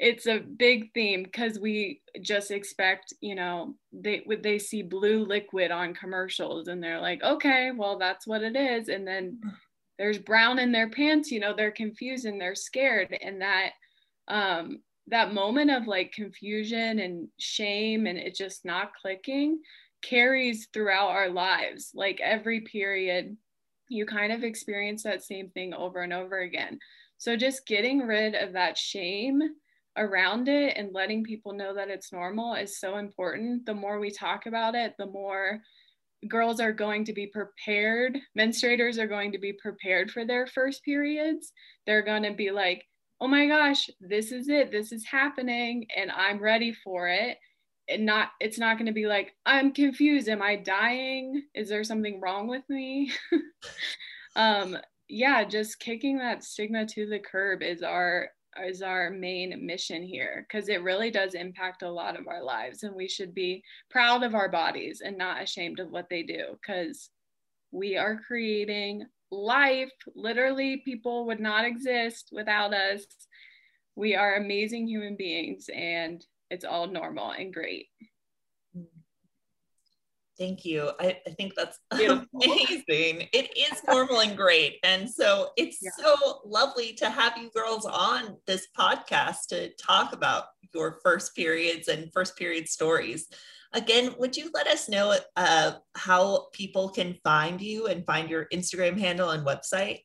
it's 0.00 0.26
a 0.26 0.38
big 0.38 0.92
theme 0.94 1.22
because 1.22 1.60
we 1.60 2.00
just 2.22 2.50
expect 2.50 3.12
you 3.20 3.34
know 3.34 3.74
they 3.92 4.24
they 4.42 4.58
see 4.58 4.82
blue 4.82 5.24
liquid 5.26 5.70
on 5.70 5.94
commercials 5.94 6.68
and 6.68 6.82
they're 6.82 7.00
like 7.00 7.22
okay 7.22 7.70
well 7.76 7.98
that's 7.98 8.26
what 8.26 8.42
it 8.42 8.56
is. 8.56 8.88
And 8.88 9.06
then 9.06 9.38
there's 9.98 10.18
brown 10.18 10.58
in 10.58 10.72
their 10.72 10.88
pants 10.88 11.30
you 11.30 11.38
know 11.38 11.54
they're 11.54 11.70
confused 11.70 12.24
and 12.24 12.40
they're 12.40 12.54
scared. 12.54 13.16
And 13.22 13.42
that 13.42 13.72
um 14.26 14.78
that 15.08 15.34
moment 15.34 15.70
of 15.70 15.86
like 15.86 16.12
confusion 16.12 16.98
and 17.00 17.28
shame 17.38 18.06
and 18.06 18.16
it 18.16 18.34
just 18.34 18.64
not 18.64 18.94
clicking 18.94 19.60
carries 20.02 20.68
throughout 20.72 21.10
our 21.10 21.28
lives. 21.28 21.90
Like 21.94 22.20
every 22.22 22.62
period 22.62 23.36
you 23.90 24.06
kind 24.06 24.32
of 24.32 24.44
experience 24.44 25.02
that 25.02 25.22
same 25.22 25.50
thing 25.50 25.74
over 25.74 26.00
and 26.00 26.12
over 26.12 26.38
again. 26.38 26.78
So 27.18 27.36
just 27.36 27.66
getting 27.66 27.98
rid 27.98 28.34
of 28.34 28.54
that 28.54 28.78
shame 28.78 29.42
around 29.96 30.48
it 30.48 30.76
and 30.76 30.94
letting 30.94 31.24
people 31.24 31.52
know 31.52 31.74
that 31.74 31.88
it's 31.88 32.12
normal 32.12 32.54
is 32.54 32.78
so 32.78 32.96
important. 32.96 33.66
The 33.66 33.74
more 33.74 33.98
we 33.98 34.10
talk 34.10 34.46
about 34.46 34.74
it, 34.74 34.94
the 34.98 35.06
more 35.06 35.60
girls 36.28 36.60
are 36.60 36.72
going 36.72 37.04
to 37.06 37.12
be 37.12 37.26
prepared. 37.26 38.18
Menstruators 38.38 38.98
are 38.98 39.06
going 39.06 39.32
to 39.32 39.38
be 39.38 39.52
prepared 39.54 40.10
for 40.10 40.24
their 40.24 40.46
first 40.46 40.84
periods. 40.84 41.52
They're 41.86 42.02
going 42.02 42.24
to 42.24 42.34
be 42.34 42.50
like, 42.50 42.84
oh 43.20 43.28
my 43.28 43.46
gosh, 43.46 43.88
this 44.00 44.32
is 44.32 44.48
it. 44.48 44.70
This 44.70 44.92
is 44.92 45.04
happening. 45.04 45.86
And 45.96 46.10
I'm 46.10 46.38
ready 46.38 46.72
for 46.72 47.08
it. 47.08 47.38
And 47.88 48.06
not, 48.06 48.28
it's 48.40 48.58
not 48.58 48.76
going 48.76 48.86
to 48.86 48.92
be 48.92 49.06
like, 49.06 49.34
I'm 49.44 49.72
confused. 49.72 50.28
Am 50.28 50.42
I 50.42 50.56
dying? 50.56 51.42
Is 51.54 51.68
there 51.68 51.84
something 51.84 52.20
wrong 52.20 52.46
with 52.46 52.62
me? 52.68 53.12
um, 54.36 54.78
yeah, 55.08 55.44
just 55.44 55.80
kicking 55.80 56.18
that 56.18 56.44
stigma 56.44 56.86
to 56.86 57.06
the 57.06 57.18
curb 57.18 57.62
is 57.62 57.82
our 57.82 58.28
is 58.64 58.82
our 58.82 59.10
main 59.10 59.64
mission 59.64 60.02
here 60.02 60.46
because 60.46 60.68
it 60.68 60.82
really 60.82 61.10
does 61.10 61.34
impact 61.34 61.82
a 61.82 61.90
lot 61.90 62.18
of 62.18 62.26
our 62.28 62.42
lives 62.42 62.82
and 62.82 62.94
we 62.94 63.08
should 63.08 63.34
be 63.34 63.62
proud 63.90 64.22
of 64.22 64.34
our 64.34 64.48
bodies 64.48 65.02
and 65.04 65.16
not 65.16 65.42
ashamed 65.42 65.78
of 65.78 65.90
what 65.90 66.08
they 66.08 66.22
do 66.22 66.44
because 66.60 67.10
we 67.70 67.96
are 67.96 68.20
creating 68.26 69.06
life. 69.30 69.92
Literally 70.14 70.78
people 70.84 71.26
would 71.26 71.40
not 71.40 71.64
exist 71.64 72.30
without 72.32 72.74
us. 72.74 73.04
We 73.94 74.16
are 74.16 74.36
amazing 74.36 74.88
human 74.88 75.16
beings 75.16 75.68
and 75.74 76.24
it's 76.50 76.64
all 76.64 76.88
normal 76.88 77.30
and 77.30 77.54
great 77.54 77.86
Thank 80.40 80.64
you. 80.64 80.90
I, 80.98 81.18
I 81.26 81.30
think 81.32 81.54
that's 81.54 81.78
Beautiful. 81.94 82.26
amazing. 82.42 83.28
It 83.34 83.50
is 83.58 83.82
normal 83.86 84.20
and 84.22 84.34
great. 84.34 84.78
And 84.82 85.08
so 85.08 85.50
it's 85.58 85.78
Yeah. 85.82 85.90
so 85.98 86.40
lovely 86.46 86.94
to 86.94 87.10
have 87.10 87.36
you 87.36 87.50
girls 87.50 87.84
on 87.84 88.38
this 88.46 88.66
podcast 88.76 89.48
to 89.50 89.68
talk 89.74 90.14
about 90.14 90.44
your 90.74 90.98
first 91.04 91.36
periods 91.36 91.88
and 91.88 92.10
first 92.14 92.38
period 92.38 92.70
stories. 92.70 93.28
Again, 93.74 94.14
would 94.18 94.34
you 94.34 94.50
let 94.54 94.66
us 94.66 94.88
know 94.88 95.14
uh, 95.36 95.72
how 95.94 96.46
people 96.54 96.88
can 96.88 97.18
find 97.22 97.60
you 97.60 97.86
and 97.88 98.06
find 98.06 98.30
your 98.30 98.46
Instagram 98.46 98.98
handle 98.98 99.30
and 99.30 99.46
website? 99.46 100.00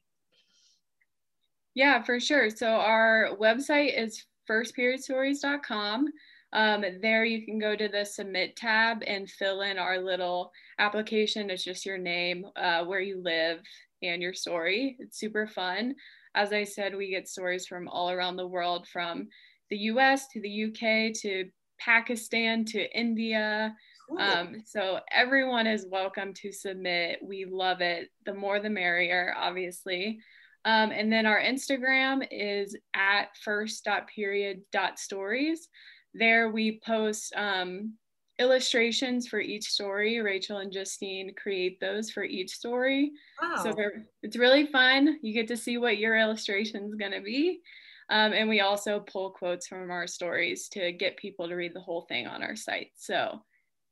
Yeah, 1.75 2.03
for 2.03 2.19
sure. 2.19 2.49
So 2.49 2.67
our 2.67 3.29
website 3.39 3.97
is 3.97 4.21
firstperiodstories.com. 4.49 6.07
Um, 6.55 6.83
there 7.01 7.25
you 7.25 7.45
can 7.45 7.59
go 7.59 7.75
to 7.75 7.89
the 7.89 8.05
submit 8.05 8.55
tab 8.55 9.03
and 9.05 9.29
fill 9.29 9.59
in 9.61 9.77
our 9.77 9.99
little 9.99 10.53
application. 10.79 11.49
It's 11.49 11.65
just 11.65 11.85
your 11.85 11.97
name, 11.97 12.45
uh, 12.55 12.85
where 12.85 13.01
you 13.01 13.21
live, 13.21 13.59
and 14.01 14.21
your 14.21 14.33
story. 14.33 14.95
It's 14.99 15.19
super 15.19 15.47
fun. 15.47 15.95
As 16.33 16.53
I 16.53 16.63
said, 16.63 16.95
we 16.95 17.09
get 17.09 17.27
stories 17.27 17.67
from 17.67 17.89
all 17.89 18.09
around 18.09 18.37
the 18.37 18.47
world, 18.47 18.87
from 18.87 19.27
the 19.69 19.75
US 19.77 20.29
to 20.29 20.39
the 20.39 20.63
UK 20.65 21.11
to 21.21 21.49
Pakistan 21.77 22.63
to 22.65 22.97
India. 22.97 23.75
Cool. 24.07 24.19
Um, 24.19 24.61
so 24.65 25.01
everyone 25.11 25.67
is 25.67 25.85
welcome 25.91 26.33
to 26.35 26.53
submit. 26.53 27.19
We 27.21 27.43
love 27.43 27.81
it. 27.81 28.11
The 28.25 28.33
more 28.33 28.61
the 28.61 28.69
merrier, 28.69 29.35
obviously. 29.37 30.19
Um, 30.63 30.91
and 30.91 31.11
then 31.11 31.25
our 31.25 31.41
Instagram 31.41 32.25
is 32.31 32.77
at 32.95 33.35
first.period.stories. 33.43 35.67
There 36.17 36.49
we 36.49 36.79
post 36.85 37.33
um, 37.35 37.93
illustrations 38.39 39.27
for 39.27 39.39
each 39.39 39.65
story. 39.65 40.19
Rachel 40.21 40.57
and 40.57 40.71
Justine 40.71 41.33
create 41.35 41.79
those 41.79 42.09
for 42.09 42.23
each 42.23 42.51
story. 42.51 43.11
wow. 43.41 43.61
So 43.63 43.75
it's 44.23 44.37
really 44.37 44.65
fun. 44.67 45.19
You 45.21 45.33
get 45.33 45.47
to 45.49 45.57
see 45.57 45.77
what 45.77 45.97
your 45.97 46.17
illustration 46.17 46.85
is 46.85 46.95
going 46.95 47.11
to 47.11 47.21
be. 47.21 47.61
Um, 48.09 48.33
and 48.33 48.47
we 48.47 48.61
also 48.61 48.99
pull 48.99 49.31
quotes 49.31 49.67
from 49.67 49.91
our 49.91 50.07
stories 50.07 50.69
to 50.69 50.91
get 50.91 51.17
people 51.17 51.47
to 51.47 51.55
read 51.55 51.73
the 51.73 51.81
whole 51.81 52.01
thing 52.03 52.27
on 52.27 52.43
our 52.43 52.55
site. 52.55 52.91
So 52.95 53.41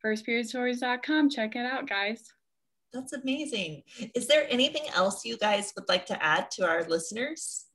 firstperiodstories.com, 0.05 1.29
check 1.29 1.55
it 1.55 1.65
out, 1.65 1.89
guys. 1.89 2.31
That's 2.93 3.13
amazing. 3.13 3.83
Is 4.13 4.27
there 4.27 4.45
anything 4.49 4.83
else 4.93 5.25
you 5.25 5.36
guys 5.38 5.73
would 5.75 5.89
like 5.89 6.05
to 6.05 6.23
add 6.23 6.51
to 6.51 6.67
our 6.67 6.83
listeners? 6.83 7.65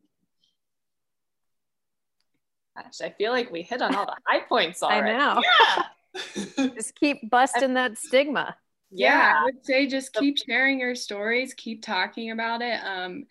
Gosh, 2.83 3.01
I 3.03 3.11
feel 3.11 3.33
like 3.33 3.51
we 3.51 3.63
hit 3.63 3.83
on 3.83 3.95
all 3.95 4.07
the 4.07 4.17
high 4.27 4.41
points 4.41 4.83
already. 4.83 5.11
I 5.11 5.19
know. 5.19 5.43
Yeah. 5.43 6.69
Just 6.75 6.95
keep 6.99 7.29
busting 7.31 7.75
that 7.75 7.99
stigma. 7.99 8.57
yeah, 8.91 9.09
Yeah. 9.09 9.41
I 9.41 9.45
would 9.45 9.65
say 9.65 9.87
just 9.87 10.13
keep 10.13 10.37
sharing 10.39 10.81
your 10.81 10.95
stories, 10.95 11.55
keep 11.55 11.83
talking 11.83 12.31
about 12.31 12.63
it. 12.63 12.81
Um, 12.85 13.27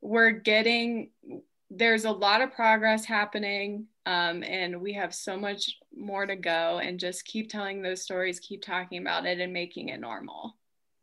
we're 0.00 0.30
getting 0.30 1.10
there's 1.70 2.04
a 2.04 2.10
lot 2.10 2.40
of 2.40 2.52
progress 2.52 3.04
happening, 3.04 3.86
um, 4.04 4.42
and 4.42 4.80
we 4.80 4.92
have 4.94 5.14
so 5.14 5.36
much 5.36 5.78
more 5.96 6.26
to 6.26 6.34
go. 6.34 6.80
And 6.82 6.98
just 6.98 7.24
keep 7.24 7.48
telling 7.48 7.80
those 7.80 8.02
stories, 8.02 8.40
keep 8.40 8.62
talking 8.62 9.00
about 9.00 9.24
it, 9.24 9.38
and 9.40 9.52
making 9.52 9.90
it 9.90 10.00
normal. 10.00 10.56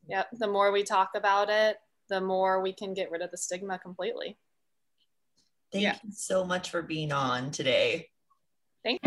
Yep. 0.09 0.27
The 0.33 0.47
more 0.47 0.71
we 0.71 0.83
talk 0.83 1.11
about 1.15 1.49
it, 1.49 1.77
the 2.09 2.21
more 2.21 2.61
we 2.61 2.73
can 2.73 2.93
get 2.93 3.11
rid 3.11 3.21
of 3.21 3.31
the 3.31 3.37
stigma 3.37 3.79
completely. 3.79 4.37
Thank 5.71 5.83
Yeah. 5.83 5.97
you 6.03 6.11
so 6.11 6.45
much 6.45 6.69
for 6.69 6.81
being 6.81 7.11
on 7.11 7.51
today. 7.51 8.09
Thank 8.83 9.01